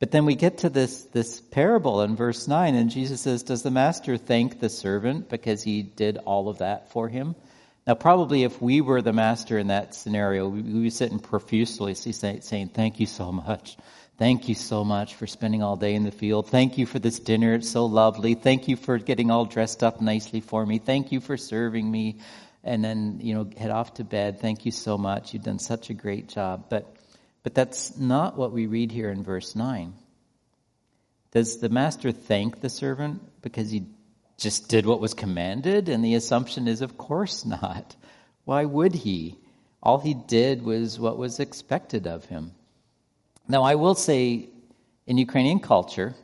But 0.00 0.10
then 0.10 0.26
we 0.26 0.34
get 0.34 0.58
to 0.58 0.68
this, 0.68 1.04
this 1.04 1.40
parable 1.40 2.02
in 2.02 2.16
verse 2.16 2.48
9, 2.48 2.74
and 2.74 2.90
Jesus 2.90 3.20
says, 3.20 3.44
Does 3.44 3.62
the 3.62 3.70
master 3.70 4.16
thank 4.16 4.58
the 4.58 4.68
servant 4.68 5.28
because 5.28 5.62
he 5.62 5.82
did 5.82 6.18
all 6.18 6.48
of 6.48 6.58
that 6.58 6.90
for 6.90 7.08
him? 7.08 7.36
Now, 7.86 7.94
probably 7.94 8.44
if 8.44 8.62
we 8.62 8.80
were 8.80 9.02
the 9.02 9.12
master 9.12 9.58
in 9.58 9.68
that 9.68 9.94
scenario, 9.94 10.48
we 10.48 10.62
would 10.62 10.82
be 10.82 10.90
sitting 10.90 11.18
profusely 11.18 11.94
saying, 11.94 12.68
Thank 12.68 13.00
you 13.00 13.06
so 13.06 13.32
much. 13.32 13.76
Thank 14.18 14.48
you 14.48 14.54
so 14.54 14.84
much 14.84 15.16
for 15.16 15.26
spending 15.26 15.64
all 15.64 15.76
day 15.76 15.94
in 15.94 16.04
the 16.04 16.12
field. 16.12 16.48
Thank 16.48 16.78
you 16.78 16.86
for 16.86 17.00
this 17.00 17.18
dinner. 17.18 17.54
It's 17.54 17.70
so 17.70 17.86
lovely. 17.86 18.34
Thank 18.34 18.68
you 18.68 18.76
for 18.76 18.98
getting 18.98 19.32
all 19.32 19.46
dressed 19.46 19.82
up 19.82 20.00
nicely 20.00 20.40
for 20.40 20.64
me. 20.64 20.78
Thank 20.78 21.10
you 21.10 21.20
for 21.20 21.36
serving 21.36 21.90
me. 21.90 22.18
And 22.62 22.84
then, 22.84 23.18
you 23.20 23.34
know, 23.34 23.50
head 23.56 23.70
off 23.70 23.94
to 23.94 24.04
bed. 24.04 24.38
Thank 24.40 24.64
you 24.64 24.70
so 24.70 24.96
much. 24.96 25.34
You've 25.34 25.42
done 25.42 25.58
such 25.58 25.90
a 25.90 25.94
great 25.94 26.28
job. 26.28 26.66
But, 26.68 26.94
but 27.42 27.54
that's 27.54 27.98
not 27.98 28.36
what 28.36 28.52
we 28.52 28.66
read 28.66 28.92
here 28.92 29.10
in 29.10 29.24
verse 29.24 29.56
9. 29.56 29.92
Does 31.32 31.58
the 31.58 31.70
master 31.70 32.12
thank 32.12 32.60
the 32.60 32.68
servant 32.68 33.22
because 33.42 33.72
he 33.72 33.86
just 34.42 34.68
did 34.68 34.86
what 34.86 35.00
was 35.00 35.14
commanded? 35.14 35.88
And 35.88 36.04
the 36.04 36.14
assumption 36.14 36.68
is, 36.68 36.82
of 36.82 36.98
course 36.98 37.44
not. 37.44 37.96
Why 38.44 38.64
would 38.64 38.94
he? 38.94 39.38
All 39.82 39.98
he 39.98 40.14
did 40.14 40.62
was 40.62 40.98
what 40.98 41.16
was 41.16 41.40
expected 41.40 42.06
of 42.06 42.24
him. 42.24 42.52
Now, 43.48 43.62
I 43.62 43.76
will 43.76 43.94
say, 43.94 44.48
in 45.06 45.18
Ukrainian 45.18 45.60
culture, 45.60 46.14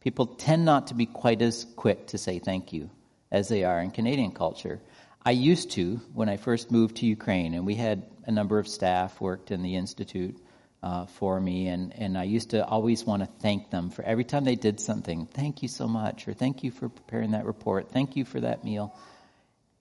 people 0.00 0.26
tend 0.26 0.64
not 0.64 0.88
to 0.88 0.94
be 0.94 1.06
quite 1.06 1.42
as 1.42 1.66
quick 1.76 2.08
to 2.08 2.18
say 2.18 2.38
thank 2.38 2.72
you 2.72 2.90
as 3.30 3.48
they 3.48 3.64
are 3.64 3.80
in 3.80 3.90
Canadian 3.90 4.32
culture. 4.32 4.80
I 5.24 5.32
used 5.32 5.72
to 5.72 6.00
when 6.14 6.28
I 6.28 6.36
first 6.36 6.70
moved 6.70 6.96
to 6.96 7.06
Ukraine, 7.06 7.54
and 7.54 7.66
we 7.66 7.74
had 7.74 8.06
a 8.24 8.32
number 8.32 8.58
of 8.58 8.68
staff 8.68 9.20
worked 9.20 9.50
in 9.50 9.62
the 9.62 9.76
institute 9.76 10.36
uh, 10.82 11.06
for 11.06 11.38
me, 11.40 11.68
and, 11.68 11.92
and 11.98 12.16
I 12.16 12.24
used 12.24 12.50
to 12.50 12.66
always 12.66 13.04
want 13.04 13.22
to 13.22 13.28
thank 13.40 13.70
them 13.70 13.90
for 13.90 14.02
every 14.02 14.24
time 14.24 14.44
they 14.44 14.56
did 14.56 14.80
something. 14.80 15.26
Thank 15.26 15.62
you 15.62 15.68
so 15.68 15.86
much, 15.86 16.26
or 16.26 16.32
thank 16.32 16.64
you 16.64 16.70
for 16.70 16.88
preparing 16.88 17.32
that 17.32 17.44
report. 17.44 17.90
Thank 17.90 18.16
you 18.16 18.24
for 18.24 18.40
that 18.40 18.64
meal. 18.64 18.94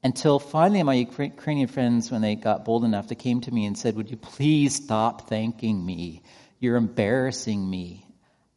Until 0.04 0.40
finally, 0.40 0.84
my 0.84 0.94
Ukrainian 0.94 1.68
friends, 1.68 2.12
when 2.12 2.22
they 2.22 2.36
got 2.36 2.66
bold 2.66 2.86
enough, 2.86 3.08
they 3.08 3.16
came 3.16 3.42
to 3.42 3.52
me 3.52 3.66
and 3.66 3.78
said, 3.78 3.96
Would 3.96 4.12
you 4.12 4.18
please 4.18 4.76
stop 4.76 5.30
thanking 5.30 5.86
me? 5.86 6.22
You're 6.60 6.78
embarrassing 6.78 7.70
me. 7.70 8.06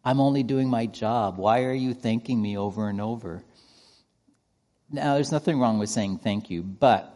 I'm 0.04 0.20
only 0.20 0.42
doing 0.42 0.68
my 0.68 0.86
job. 0.86 1.38
Why 1.38 1.64
are 1.64 1.72
you 1.72 1.94
thanking 1.94 2.40
me 2.40 2.58
over 2.58 2.88
and 2.88 3.00
over? 3.00 3.44
Now, 4.90 5.14
there's 5.14 5.32
nothing 5.32 5.58
wrong 5.58 5.78
with 5.78 5.90
saying 5.90 6.18
thank 6.18 6.50
you, 6.50 6.62
but 6.62 7.08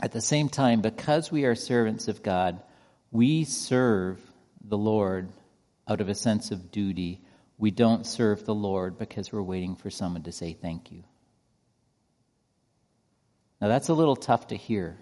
at 0.00 0.12
the 0.12 0.20
same 0.20 0.48
time, 0.48 0.82
because 0.82 1.32
we 1.32 1.44
are 1.44 1.54
servants 1.54 2.08
of 2.08 2.22
God, 2.22 2.62
we 3.10 3.44
serve 3.44 4.20
the 4.64 4.78
Lord 4.78 5.28
out 5.88 6.00
of 6.00 6.08
a 6.08 6.14
sense 6.14 6.50
of 6.50 6.70
duty. 6.70 7.20
We 7.58 7.70
don't 7.70 8.06
serve 8.06 8.44
the 8.44 8.54
Lord 8.54 8.98
because 8.98 9.32
we're 9.32 9.42
waiting 9.42 9.76
for 9.76 9.90
someone 9.90 10.22
to 10.24 10.32
say 10.32 10.52
thank 10.52 10.90
you. 10.90 11.04
Now, 13.60 13.68
that's 13.68 13.88
a 13.88 13.94
little 13.94 14.16
tough 14.16 14.48
to 14.48 14.56
hear, 14.56 14.96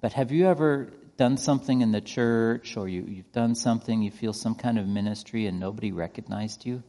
but 0.00 0.12
have 0.12 0.30
you 0.30 0.46
ever 0.46 0.92
done 1.16 1.38
something 1.38 1.80
in 1.80 1.92
the 1.92 2.00
church 2.00 2.76
or 2.76 2.88
you, 2.88 3.16
have 3.16 3.32
done 3.32 3.54
something, 3.54 4.02
you 4.02 4.10
feel 4.10 4.32
some 4.32 4.54
kind 4.54 4.78
of 4.78 4.86
ministry 4.86 5.46
and 5.46 5.58
nobody 5.58 5.92
recognized 5.92 6.66
you? 6.66 6.82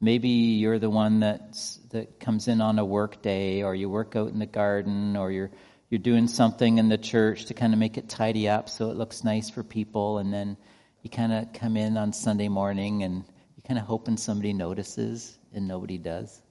Maybe 0.00 0.28
you're 0.28 0.78
the 0.78 0.90
one 0.90 1.20
that's, 1.20 1.78
that 1.90 2.18
comes 2.18 2.48
in 2.48 2.60
on 2.60 2.78
a 2.78 2.84
work 2.84 3.22
day 3.22 3.62
or 3.62 3.74
you 3.74 3.88
work 3.88 4.16
out 4.16 4.32
in 4.32 4.38
the 4.38 4.46
garden 4.46 5.16
or 5.16 5.30
you're, 5.30 5.50
you're 5.90 5.98
doing 5.98 6.26
something 6.26 6.78
in 6.78 6.88
the 6.88 6.98
church 6.98 7.46
to 7.46 7.54
kind 7.54 7.72
of 7.72 7.78
make 7.78 7.98
it 7.98 8.08
tidy 8.08 8.48
up 8.48 8.68
so 8.68 8.90
it 8.90 8.96
looks 8.96 9.24
nice 9.24 9.50
for 9.50 9.62
people 9.62 10.18
and 10.18 10.32
then 10.32 10.56
you 11.02 11.10
kind 11.10 11.32
of 11.32 11.52
come 11.52 11.76
in 11.76 11.96
on 11.96 12.12
Sunday 12.12 12.48
morning 12.48 13.02
and 13.02 13.16
you're 13.16 13.66
kind 13.66 13.78
of 13.78 13.84
hoping 13.84 14.16
somebody 14.16 14.52
notices 14.52 15.38
and 15.52 15.66
nobody 15.66 15.98
does. 15.98 16.42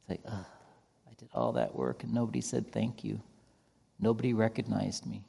It's 0.00 0.10
like, 0.10 0.20
oh, 0.28 0.46
I 1.08 1.14
did 1.16 1.28
all 1.32 1.52
that 1.52 1.74
work 1.74 2.02
and 2.02 2.12
nobody 2.12 2.40
said 2.40 2.70
thank 2.72 3.04
you. 3.04 3.20
Nobody 4.00 4.34
recognized 4.34 5.06
me. 5.06 5.22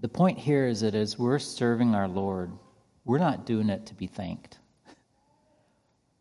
The 0.00 0.08
point 0.08 0.38
here 0.38 0.66
is 0.66 0.80
that 0.80 0.94
as 0.94 1.18
we're 1.18 1.38
serving 1.38 1.94
our 1.94 2.08
Lord, 2.08 2.50
we're 3.04 3.18
not 3.18 3.46
doing 3.46 3.68
it 3.68 3.86
to 3.86 3.94
be 3.94 4.06
thanked. 4.06 4.58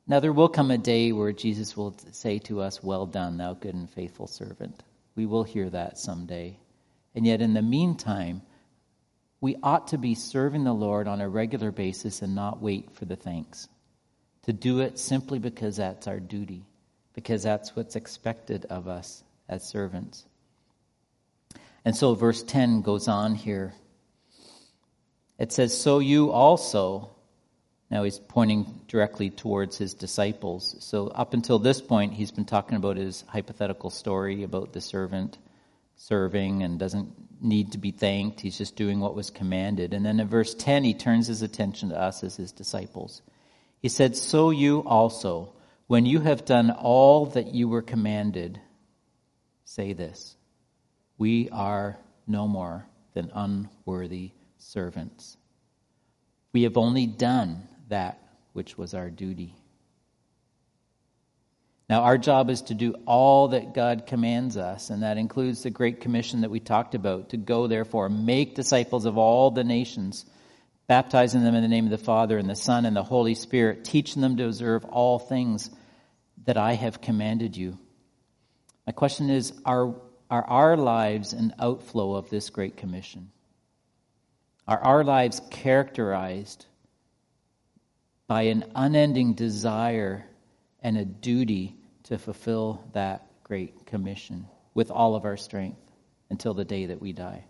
Now, 0.06 0.20
there 0.20 0.34
will 0.34 0.50
come 0.50 0.70
a 0.70 0.78
day 0.78 1.14
where 1.14 1.32
Jesus 1.32 1.78
will 1.78 1.96
say 2.12 2.38
to 2.40 2.60
us, 2.60 2.84
Well 2.84 3.06
done, 3.06 3.38
thou 3.38 3.54
good 3.54 3.74
and 3.74 3.90
faithful 3.90 4.28
servant. 4.28 4.84
We 5.16 5.26
will 5.26 5.46
hear 5.46 5.70
that 5.70 5.98
someday. 5.98 6.60
And 7.16 7.26
yet, 7.26 7.42
in 7.42 7.54
the 7.54 7.62
meantime, 7.62 8.42
we 9.44 9.58
ought 9.62 9.90
to 9.90 9.98
be 9.98 10.16
serving 10.16 10.64
the 10.64 10.74
Lord 10.74 11.06
on 11.06 11.20
a 11.20 11.28
regular 11.28 11.70
basis 11.70 12.22
and 12.22 12.34
not 12.34 12.62
wait 12.62 12.90
for 12.94 13.04
the 13.04 13.18
thanks. 13.18 13.68
To 14.44 14.54
do 14.54 14.80
it 14.80 14.98
simply 14.98 15.38
because 15.38 15.76
that's 15.76 16.08
our 16.08 16.22
duty, 16.22 16.64
because 17.14 17.44
that's 17.44 17.76
what's 17.76 17.98
expected 17.98 18.64
of 18.70 18.88
us 18.88 19.22
as 19.50 19.68
servants. 19.68 20.24
And 21.84 21.94
so 21.94 22.16
verse 22.16 22.42
10 22.42 22.84
goes 22.84 23.10
on 23.10 23.36
here. 23.36 23.74
It 25.38 25.52
says, 25.52 25.78
So 25.78 26.00
you 26.00 26.32
also. 26.32 27.10
Now 27.92 28.04
he's 28.04 28.20
pointing 28.20 28.80
directly 28.88 29.30
towards 29.30 29.78
his 29.78 29.94
disciples. 29.94 30.78
So 30.80 31.10
up 31.10 31.34
until 31.34 31.60
this 31.60 31.82
point, 31.82 32.14
he's 32.14 32.32
been 32.32 32.46
talking 32.46 32.78
about 32.78 32.96
his 32.96 33.26
hypothetical 33.28 33.90
story 33.90 34.44
about 34.44 34.72
the 34.72 34.80
servant 34.80 35.38
serving 35.96 36.64
and 36.64 36.80
doesn't 36.80 37.12
need 37.42 37.74
to 37.74 37.78
be 37.78 37.92
thanked. 37.92 38.42
He's 38.42 38.58
just 38.58 38.76
doing 38.76 39.00
what 39.00 39.16
was 39.16 39.30
commanded. 39.30 39.94
And 39.94 40.06
then 40.06 40.20
in 40.20 40.28
verse 40.28 40.54
10, 40.54 40.84
he 40.84 40.94
turns 40.94 41.28
his 41.28 41.42
attention 41.42 41.90
to 41.90 42.00
us 42.00 42.24
as 42.24 42.36
his 42.36 42.52
disciples. 42.52 43.22
He 43.82 43.90
said, 43.90 44.16
So 44.16 44.50
you 44.50 44.80
also, 44.80 45.54
when 45.88 46.06
you 46.06 46.22
have 46.22 46.46
done 46.46 46.72
all 46.72 47.28
that 47.28 47.54
you 47.54 47.68
were 47.68 47.82
commanded, 47.82 48.60
say 49.66 49.94
this 49.94 50.36
We 51.18 51.50
are 51.50 51.98
no 52.28 52.48
more 52.48 52.88
than 53.14 53.32
unworthy 53.34 54.32
servants. 54.58 55.38
We 56.54 56.64
have 56.64 56.78
only 56.78 57.08
done 57.08 57.68
that 57.90 58.20
which 58.54 58.78
was 58.78 58.94
our 58.94 59.10
duty. 59.10 59.56
Now, 61.94 62.02
our 62.02 62.18
job 62.18 62.50
is 62.50 62.64
to 62.64 62.74
do 62.74 62.96
all 63.06 63.50
that 63.50 63.76
God 63.76 64.08
commands 64.08 64.58
us, 64.58 64.90
and 64.90 65.04
that 65.04 65.20
includes 65.20 65.62
the 65.62 65.70
Great 65.70 66.02
Commission 66.02 66.42
that 66.42 66.50
we 66.50 66.60
talked 66.60 66.96
about 66.96 67.30
to 67.30 67.38
go, 67.38 67.68
therefore, 67.68 68.10
make 68.10 68.56
disciples 68.56 69.06
of 69.06 69.20
all 69.20 69.52
the 69.52 69.64
nations, 69.64 70.26
baptizing 70.88 71.44
them 71.44 71.54
in 71.54 71.62
the 71.62 71.68
name 71.68 71.86
of 71.86 71.92
the 71.92 72.00
Father, 72.00 72.40
and 72.40 72.50
the 72.50 72.56
Son, 72.56 72.88
and 72.88 72.96
the 72.96 73.04
Holy 73.04 73.36
Spirit, 73.36 73.86
teaching 73.86 74.24
them 74.24 74.38
to 74.38 74.46
observe 74.46 74.86
all 74.86 75.20
things 75.20 75.70
that 76.46 76.58
I 76.58 76.74
have 76.74 77.00
commanded 77.00 77.56
you. 77.56 77.78
My 78.88 78.94
question 78.94 79.30
is 79.30 79.54
are, 79.64 79.94
are 80.32 80.46
our 80.46 80.76
lives 80.76 81.34
an 81.34 81.54
outflow 81.60 82.16
of 82.16 82.28
this 82.32 82.50
Great 82.50 82.76
Commission? 82.76 83.30
Are 84.68 84.80
our 84.80 85.04
lives 85.04 85.44
characterized 85.52 86.66
by 88.26 88.46
an 88.46 88.64
unending 88.74 89.36
desire 89.36 90.26
and 90.82 90.98
a 90.98 91.06
duty 91.06 91.78
to 92.04 92.18
fulfill 92.18 92.84
that 92.94 93.26
great 93.44 93.86
commission 93.86 94.48
with 94.74 94.92
all 94.92 95.16
of 95.16 95.26
our 95.26 95.38
strength 95.38 95.80
until 96.30 96.54
the 96.54 96.66
day 96.66 96.88
that 96.88 97.02
we 97.02 97.14
die. 97.14 97.46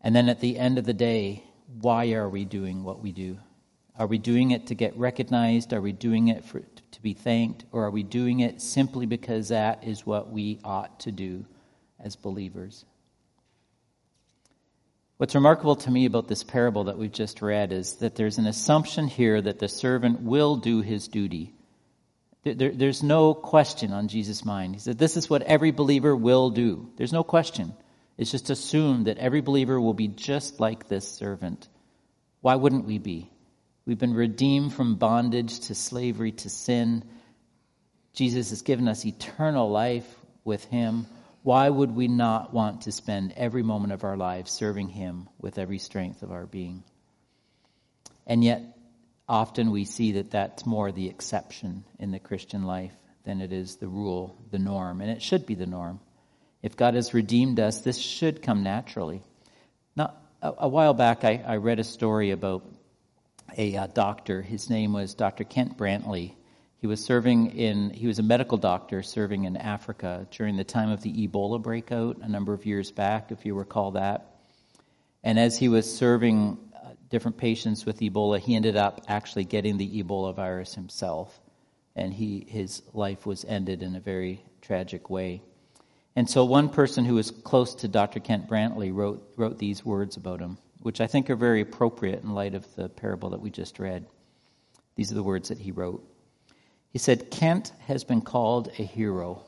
And 0.00 0.14
then 0.14 0.28
at 0.28 0.40
the 0.40 0.58
end 0.58 0.78
of 0.78 0.84
the 0.84 0.92
day, 0.92 1.44
why 1.80 2.12
are 2.12 2.28
we 2.28 2.44
doing 2.44 2.84
what 2.84 3.00
we 3.00 3.12
do? 3.12 3.38
Are 3.98 4.06
we 4.06 4.18
doing 4.18 4.50
it 4.50 4.68
to 4.68 4.74
get 4.74 4.96
recognized? 4.96 5.72
Are 5.72 5.80
we 5.80 5.92
doing 5.92 6.28
it 6.28 6.44
for, 6.44 6.60
to 6.60 7.02
be 7.02 7.14
thanked? 7.14 7.64
Or 7.72 7.84
are 7.84 7.90
we 7.90 8.02
doing 8.02 8.40
it 8.40 8.60
simply 8.60 9.06
because 9.06 9.48
that 9.48 9.84
is 9.84 10.06
what 10.06 10.30
we 10.30 10.58
ought 10.64 11.00
to 11.00 11.12
do 11.12 11.44
as 12.00 12.16
believers? 12.16 12.84
What's 15.18 15.34
remarkable 15.36 15.76
to 15.76 15.90
me 15.90 16.06
about 16.06 16.26
this 16.26 16.42
parable 16.42 16.84
that 16.84 16.98
we've 16.98 17.12
just 17.12 17.42
read 17.42 17.70
is 17.70 17.94
that 17.96 18.16
there's 18.16 18.38
an 18.38 18.46
assumption 18.46 19.06
here 19.06 19.40
that 19.40 19.60
the 19.60 19.68
servant 19.68 20.22
will 20.22 20.56
do 20.56 20.80
his 20.80 21.06
duty. 21.06 21.54
There, 22.44 22.70
there's 22.70 23.02
no 23.02 23.34
question 23.34 23.92
on 23.92 24.08
Jesus' 24.08 24.44
mind. 24.44 24.74
He 24.74 24.80
said, 24.80 24.98
This 24.98 25.16
is 25.16 25.30
what 25.30 25.42
every 25.42 25.70
believer 25.70 26.14
will 26.16 26.50
do. 26.50 26.90
There's 26.96 27.12
no 27.12 27.22
question. 27.22 27.72
It's 28.18 28.30
just 28.30 28.50
assumed 28.50 29.06
that 29.06 29.18
every 29.18 29.40
believer 29.40 29.80
will 29.80 29.94
be 29.94 30.08
just 30.08 30.60
like 30.60 30.88
this 30.88 31.08
servant. 31.08 31.68
Why 32.40 32.56
wouldn't 32.56 32.84
we 32.84 32.98
be? 32.98 33.30
We've 33.86 33.98
been 33.98 34.14
redeemed 34.14 34.74
from 34.74 34.96
bondage 34.96 35.60
to 35.60 35.74
slavery 35.74 36.32
to 36.32 36.50
sin. 36.50 37.04
Jesus 38.12 38.50
has 38.50 38.62
given 38.62 38.88
us 38.88 39.06
eternal 39.06 39.70
life 39.70 40.06
with 40.44 40.64
him 40.64 41.06
why 41.42 41.68
would 41.68 41.94
we 41.94 42.06
not 42.08 42.54
want 42.54 42.82
to 42.82 42.92
spend 42.92 43.34
every 43.36 43.62
moment 43.62 43.92
of 43.92 44.04
our 44.04 44.16
lives 44.16 44.52
serving 44.52 44.88
Him 44.88 45.28
with 45.40 45.58
every 45.58 45.78
strength 45.78 46.22
of 46.22 46.30
our 46.30 46.46
being? 46.46 46.84
And 48.26 48.44
yet, 48.44 48.71
often 49.32 49.70
we 49.70 49.86
see 49.86 50.12
that 50.12 50.30
that's 50.30 50.66
more 50.66 50.92
the 50.92 51.08
exception 51.08 51.84
in 51.98 52.10
the 52.10 52.18
Christian 52.18 52.64
life 52.64 52.92
than 53.24 53.40
it 53.40 53.50
is 53.50 53.76
the 53.76 53.88
rule, 53.88 54.36
the 54.50 54.58
norm. 54.58 55.00
And 55.00 55.10
it 55.10 55.22
should 55.22 55.46
be 55.46 55.54
the 55.54 55.66
norm. 55.66 56.00
If 56.62 56.76
God 56.76 56.92
has 56.94 57.14
redeemed 57.14 57.58
us, 57.58 57.80
this 57.80 57.96
should 57.96 58.42
come 58.42 58.62
naturally. 58.62 59.22
Now, 59.96 60.12
a, 60.42 60.52
a 60.58 60.68
while 60.68 60.92
back, 60.92 61.24
I, 61.24 61.42
I, 61.46 61.56
read 61.56 61.80
a 61.80 61.84
story 61.84 62.30
about 62.30 62.62
a 63.56 63.74
uh, 63.74 63.86
doctor. 63.86 64.42
His 64.42 64.68
name 64.68 64.92
was 64.92 65.14
Dr. 65.14 65.44
Kent 65.44 65.78
Brantly. 65.78 66.34
he 66.76 66.86
was 66.86 67.02
serving 67.02 67.56
in, 67.56 67.88
he 67.88 68.06
was 68.06 68.18
a 68.18 68.22
medical 68.22 68.58
doctor 68.58 69.02
serving 69.02 69.44
in 69.44 69.56
Africa 69.56 70.26
during 70.30 70.56
the 70.56 70.64
time 70.64 70.90
of 70.90 71.00
the 71.00 71.26
Ebola 71.26 71.60
breakout 71.62 72.18
a 72.20 72.28
number 72.28 72.52
of 72.52 72.66
years 72.66 72.90
back, 72.90 73.32
if 73.32 73.46
you 73.46 73.54
recall 73.54 73.92
that. 73.92 74.26
And 75.24 75.38
as 75.38 75.56
he 75.56 75.68
was 75.68 75.90
serving 75.90 76.58
different 77.12 77.36
patients 77.36 77.86
with 77.86 78.00
Ebola, 78.00 78.40
he 78.40 78.56
ended 78.56 78.74
up 78.74 79.04
actually 79.06 79.44
getting 79.44 79.76
the 79.76 80.02
Ebola 80.02 80.34
virus 80.34 80.74
himself. 80.74 81.38
And 81.94 82.12
he, 82.12 82.46
his 82.48 82.82
life 82.94 83.26
was 83.26 83.44
ended 83.44 83.82
in 83.82 83.94
a 83.94 84.00
very 84.00 84.42
tragic 84.62 85.10
way. 85.10 85.42
And 86.16 86.28
so 86.28 86.44
one 86.44 86.70
person 86.70 87.04
who 87.04 87.14
was 87.14 87.30
close 87.30 87.74
to 87.76 87.88
Dr. 87.88 88.18
Kent 88.18 88.48
Brantly 88.48 88.92
wrote, 88.92 89.22
wrote 89.36 89.58
these 89.58 89.84
words 89.84 90.16
about 90.16 90.40
him, 90.40 90.56
which 90.80 91.02
I 91.02 91.06
think 91.06 91.28
are 91.28 91.36
very 91.36 91.60
appropriate 91.60 92.22
in 92.22 92.34
light 92.34 92.54
of 92.54 92.66
the 92.76 92.88
parable 92.88 93.30
that 93.30 93.40
we 93.40 93.50
just 93.50 93.78
read. 93.78 94.06
These 94.96 95.12
are 95.12 95.14
the 95.14 95.22
words 95.22 95.50
that 95.50 95.58
he 95.58 95.70
wrote. 95.70 96.02
He 96.90 96.98
said, 96.98 97.30
Kent 97.30 97.72
has 97.86 98.04
been 98.04 98.22
called 98.22 98.68
a 98.78 98.82
hero. 98.82 99.42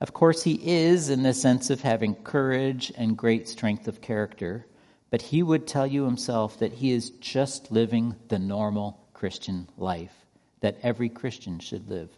Of 0.00 0.12
course, 0.12 0.42
he 0.42 0.60
is 0.62 1.08
in 1.08 1.22
the 1.22 1.34
sense 1.34 1.70
of 1.70 1.80
having 1.80 2.14
courage 2.16 2.92
and 2.96 3.16
great 3.16 3.48
strength 3.48 3.88
of 3.88 4.00
character, 4.02 4.66
but 5.10 5.22
he 5.22 5.42
would 5.42 5.66
tell 5.66 5.86
you 5.86 6.04
himself 6.04 6.58
that 6.60 6.72
he 6.72 6.92
is 6.92 7.10
just 7.10 7.72
living 7.72 8.14
the 8.28 8.38
normal 8.38 8.98
Christian 9.12 9.68
life 9.76 10.14
that 10.60 10.78
every 10.82 11.08
Christian 11.08 11.58
should 11.58 11.88
live. 11.88 12.10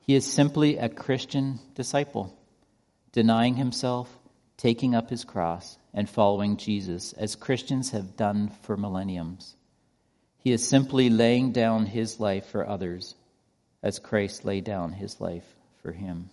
He 0.00 0.14
is 0.14 0.24
simply 0.24 0.76
a 0.76 0.88
Christian 0.88 1.58
disciple, 1.74 2.36
denying 3.12 3.56
himself, 3.56 4.08
taking 4.56 4.94
up 4.94 5.10
his 5.10 5.24
cross, 5.24 5.78
and 5.94 6.08
following 6.08 6.56
Jesus, 6.56 7.12
as 7.14 7.36
Christians 7.36 7.90
have 7.90 8.16
done 8.16 8.50
for 8.62 8.76
millenniums. 8.76 9.56
He 10.38 10.52
is 10.52 10.66
simply 10.66 11.08
laying 11.10 11.52
down 11.52 11.86
his 11.86 12.18
life 12.18 12.46
for 12.46 12.68
others 12.68 13.14
as 13.82 13.98
Christ 13.98 14.44
laid 14.44 14.64
down 14.64 14.92
his 14.92 15.20
life 15.20 15.46
for 15.82 15.92
him. 15.92 16.30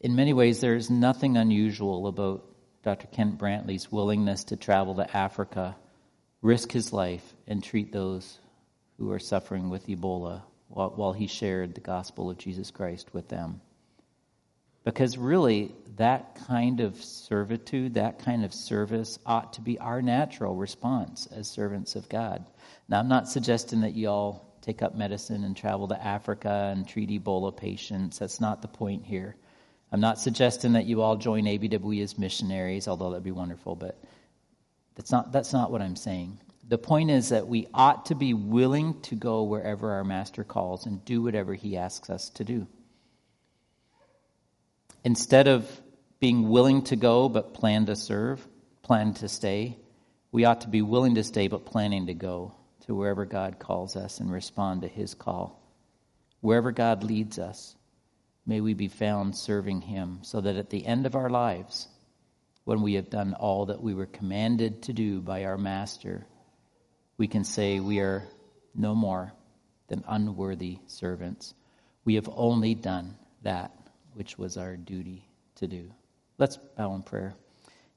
In 0.00 0.14
many 0.14 0.32
ways, 0.32 0.60
there 0.60 0.76
is 0.76 0.90
nothing 0.90 1.36
unusual 1.36 2.06
about 2.06 2.44
Dr. 2.88 3.08
Kent 3.08 3.36
Brantly's 3.36 3.92
willingness 3.92 4.44
to 4.44 4.56
travel 4.56 4.94
to 4.94 5.14
Africa, 5.14 5.76
risk 6.40 6.72
his 6.72 6.90
life, 6.90 7.34
and 7.46 7.62
treat 7.62 7.92
those 7.92 8.38
who 8.96 9.12
are 9.12 9.18
suffering 9.18 9.68
with 9.68 9.88
Ebola 9.88 10.40
while, 10.68 11.12
he 11.12 11.26
shared 11.26 11.74
the 11.74 11.82
gospel 11.82 12.30
of 12.30 12.38
Jesus 12.38 12.70
Christ 12.70 13.12
with 13.12 13.28
them. 13.28 13.60
Because 14.84 15.18
really, 15.18 15.74
that 15.96 16.38
kind 16.46 16.80
of 16.80 16.96
servitude, 17.04 17.92
that 17.92 18.20
kind 18.20 18.42
of 18.42 18.54
service 18.54 19.18
ought 19.26 19.52
to 19.52 19.60
be 19.60 19.78
our 19.78 20.00
natural 20.00 20.54
response 20.54 21.28
as 21.30 21.46
servants 21.46 21.94
of 21.94 22.08
God. 22.08 22.46
Now, 22.88 23.00
I'm 23.00 23.08
not 23.08 23.28
suggesting 23.28 23.82
that 23.82 23.96
you 23.96 24.08
all 24.08 24.58
take 24.62 24.80
up 24.80 24.94
medicine 24.94 25.44
and 25.44 25.54
travel 25.54 25.88
to 25.88 26.02
Africa 26.02 26.72
and 26.74 26.88
treat 26.88 27.10
Ebola 27.10 27.54
patients. 27.54 28.18
That's 28.18 28.40
not 28.40 28.62
the 28.62 28.68
point 28.68 29.04
here. 29.04 29.36
I'm 29.90 30.00
not 30.00 30.18
suggesting 30.18 30.74
that 30.74 30.86
you 30.86 31.00
all 31.02 31.16
join 31.16 31.44
ABWE 31.44 32.02
as 32.02 32.18
missionaries, 32.18 32.88
although 32.88 33.10
that'd 33.10 33.24
be 33.24 33.30
wonderful, 33.30 33.74
but 33.74 33.98
that's 34.94 35.10
not, 35.10 35.32
that's 35.32 35.52
not 35.52 35.70
what 35.70 35.80
I'm 35.80 35.96
saying. 35.96 36.38
The 36.66 36.78
point 36.78 37.10
is 37.10 37.30
that 37.30 37.48
we 37.48 37.68
ought 37.72 38.06
to 38.06 38.14
be 38.14 38.34
willing 38.34 39.00
to 39.02 39.14
go 39.14 39.44
wherever 39.44 39.92
our 39.92 40.04
master 40.04 40.44
calls 40.44 40.84
and 40.84 41.02
do 41.04 41.22
whatever 41.22 41.54
he 41.54 41.78
asks 41.78 42.10
us 42.10 42.28
to 42.30 42.44
do 42.44 42.66
instead 45.04 45.48
of 45.48 45.80
being 46.20 46.48
willing 46.48 46.82
to 46.82 46.96
go 46.96 47.28
but 47.28 47.54
plan 47.54 47.86
to 47.86 47.96
serve, 47.96 48.46
plan 48.82 49.14
to 49.14 49.28
stay, 49.28 49.76
we 50.32 50.44
ought 50.44 50.62
to 50.62 50.68
be 50.68 50.82
willing 50.82 51.14
to 51.14 51.24
stay 51.24 51.48
but 51.48 51.64
planning 51.64 52.06
to 52.06 52.14
go 52.14 52.54
to 52.86 52.94
wherever 52.94 53.24
God 53.24 53.58
calls 53.58 53.96
us 53.96 54.20
and 54.20 54.30
respond 54.30 54.82
to 54.82 54.88
his 54.88 55.14
call. 55.14 55.62
Wherever 56.40 56.72
God 56.72 57.04
leads 57.04 57.38
us, 57.38 57.74
may 58.48 58.62
we 58.62 58.72
be 58.72 58.88
found 58.88 59.36
serving 59.36 59.82
him 59.82 60.20
so 60.22 60.40
that 60.40 60.56
at 60.56 60.70
the 60.70 60.86
end 60.86 61.04
of 61.04 61.14
our 61.14 61.28
lives, 61.28 61.86
when 62.64 62.80
we 62.80 62.94
have 62.94 63.10
done 63.10 63.34
all 63.34 63.66
that 63.66 63.82
we 63.82 63.92
were 63.92 64.06
commanded 64.06 64.82
to 64.82 64.94
do 64.94 65.20
by 65.20 65.44
our 65.44 65.58
Master, 65.58 66.26
we 67.18 67.28
can 67.28 67.44
say 67.44 67.78
we 67.78 68.00
are 68.00 68.26
no 68.74 68.94
more 68.94 69.30
than 69.88 70.02
unworthy 70.08 70.78
servants. 70.86 71.52
We 72.06 72.14
have 72.14 72.28
only 72.34 72.74
done 72.74 73.16
that 73.42 73.70
which 74.14 74.38
was 74.38 74.56
our 74.56 74.76
duty 74.76 75.28
to 75.56 75.66
do. 75.66 75.90
Let's 76.38 76.56
bow 76.56 76.94
in 76.94 77.02
prayer. 77.02 77.34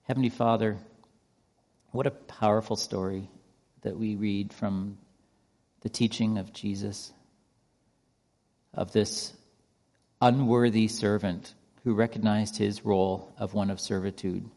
Heavenly 0.04 0.30
Father, 0.30 0.78
what 1.92 2.08
a 2.08 2.12
powerful 2.12 2.76
story 2.76 3.30
that 3.84 3.98
we 3.98 4.16
read 4.16 4.52
from 4.52 4.98
the 5.80 5.90
teaching 5.90 6.38
of 6.38 6.52
Jesus, 6.52 7.14
of 8.74 8.92
this 8.92 9.34
unworthy 10.22 10.88
servant 10.88 11.54
who 11.84 11.96
recognized 11.96 12.58
his 12.58 12.86
role 12.86 13.34
of 13.40 13.56
one 13.56 13.72
of 13.72 13.80
servitude, 13.80 14.48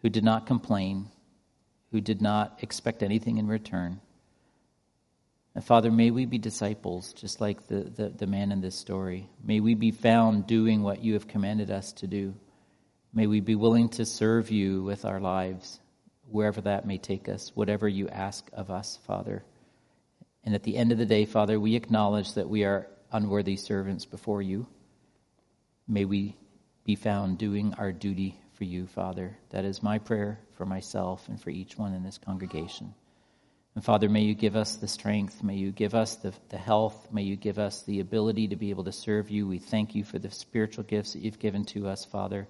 who 0.00 0.08
did 0.08 0.24
not 0.24 0.46
complain, 0.46 1.06
who 1.92 2.00
did 2.00 2.22
not 2.22 2.58
expect 2.62 3.02
anything 3.02 3.36
in 3.36 3.46
return. 3.46 4.00
And 5.54 5.64
Father, 5.64 5.90
may 5.90 6.10
we 6.10 6.24
be 6.24 6.38
disciples, 6.38 7.12
just 7.12 7.40
like 7.40 7.66
the, 7.66 7.80
the, 7.80 8.08
the, 8.10 8.26
man 8.26 8.52
in 8.52 8.60
this 8.60 8.76
story. 8.76 9.28
May 9.42 9.60
we 9.60 9.74
be 9.74 9.90
found 9.90 10.46
doing 10.46 10.82
what 10.82 11.02
you 11.02 11.14
have 11.14 11.28
commanded 11.28 11.70
us 11.70 11.92
to 11.94 12.06
do. 12.06 12.34
May 13.12 13.26
we 13.26 13.40
be 13.40 13.56
willing 13.56 13.88
to 13.90 14.06
serve 14.06 14.50
you 14.50 14.82
with 14.84 15.04
our 15.04 15.20
lives, 15.20 15.80
wherever 16.30 16.60
that 16.62 16.86
may 16.86 16.98
take 16.98 17.28
us, 17.28 17.50
whatever 17.54 17.88
you 17.88 18.08
ask 18.08 18.48
of 18.52 18.70
us, 18.70 18.98
Father. 19.06 19.42
And 20.44 20.54
at 20.54 20.62
the 20.62 20.76
end 20.76 20.92
of 20.92 20.98
the 20.98 21.06
day, 21.06 21.24
Father, 21.24 21.58
we 21.58 21.74
acknowledge 21.74 22.34
that 22.34 22.48
we 22.48 22.64
are 22.64 22.86
unworthy 23.10 23.56
servants 23.56 24.04
before 24.04 24.40
you. 24.40 24.66
May 25.88 26.04
we 26.04 26.36
be 26.84 26.94
found 26.94 27.38
doing 27.38 27.74
our 27.78 27.92
duty 27.92 28.38
for 28.54 28.64
you, 28.64 28.86
Father. 28.86 29.36
That 29.50 29.64
is 29.64 29.82
my 29.82 29.98
prayer 29.98 30.38
for 30.54 30.66
myself 30.66 31.26
and 31.28 31.40
for 31.40 31.50
each 31.50 31.78
one 31.78 31.94
in 31.94 32.02
this 32.02 32.18
congregation. 32.18 32.94
And 33.74 33.84
Father, 33.84 34.08
may 34.08 34.22
you 34.22 34.34
give 34.34 34.56
us 34.56 34.76
the 34.76 34.88
strength. 34.88 35.42
May 35.42 35.54
you 35.54 35.70
give 35.70 35.94
us 35.94 36.16
the, 36.16 36.34
the 36.48 36.58
health. 36.58 37.12
May 37.12 37.22
you 37.22 37.36
give 37.36 37.58
us 37.58 37.82
the 37.84 38.00
ability 38.00 38.48
to 38.48 38.56
be 38.56 38.70
able 38.70 38.84
to 38.84 38.92
serve 38.92 39.30
you. 39.30 39.46
We 39.46 39.58
thank 39.58 39.94
you 39.94 40.04
for 40.04 40.18
the 40.18 40.30
spiritual 40.30 40.84
gifts 40.84 41.12
that 41.12 41.22
you've 41.22 41.38
given 41.38 41.64
to 41.66 41.86
us, 41.88 42.04
Father. 42.04 42.48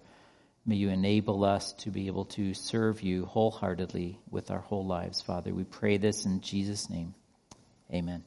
May 0.64 0.76
you 0.76 0.88
enable 0.88 1.44
us 1.44 1.74
to 1.74 1.90
be 1.90 2.08
able 2.08 2.24
to 2.26 2.54
serve 2.54 3.02
you 3.02 3.26
wholeheartedly 3.26 4.18
with 4.30 4.50
our 4.50 4.60
whole 4.60 4.86
lives, 4.86 5.20
Father. 5.22 5.54
We 5.54 5.64
pray 5.64 5.98
this 5.98 6.24
in 6.24 6.40
Jesus' 6.40 6.90
name. 6.90 7.14
Amen. 7.92 8.24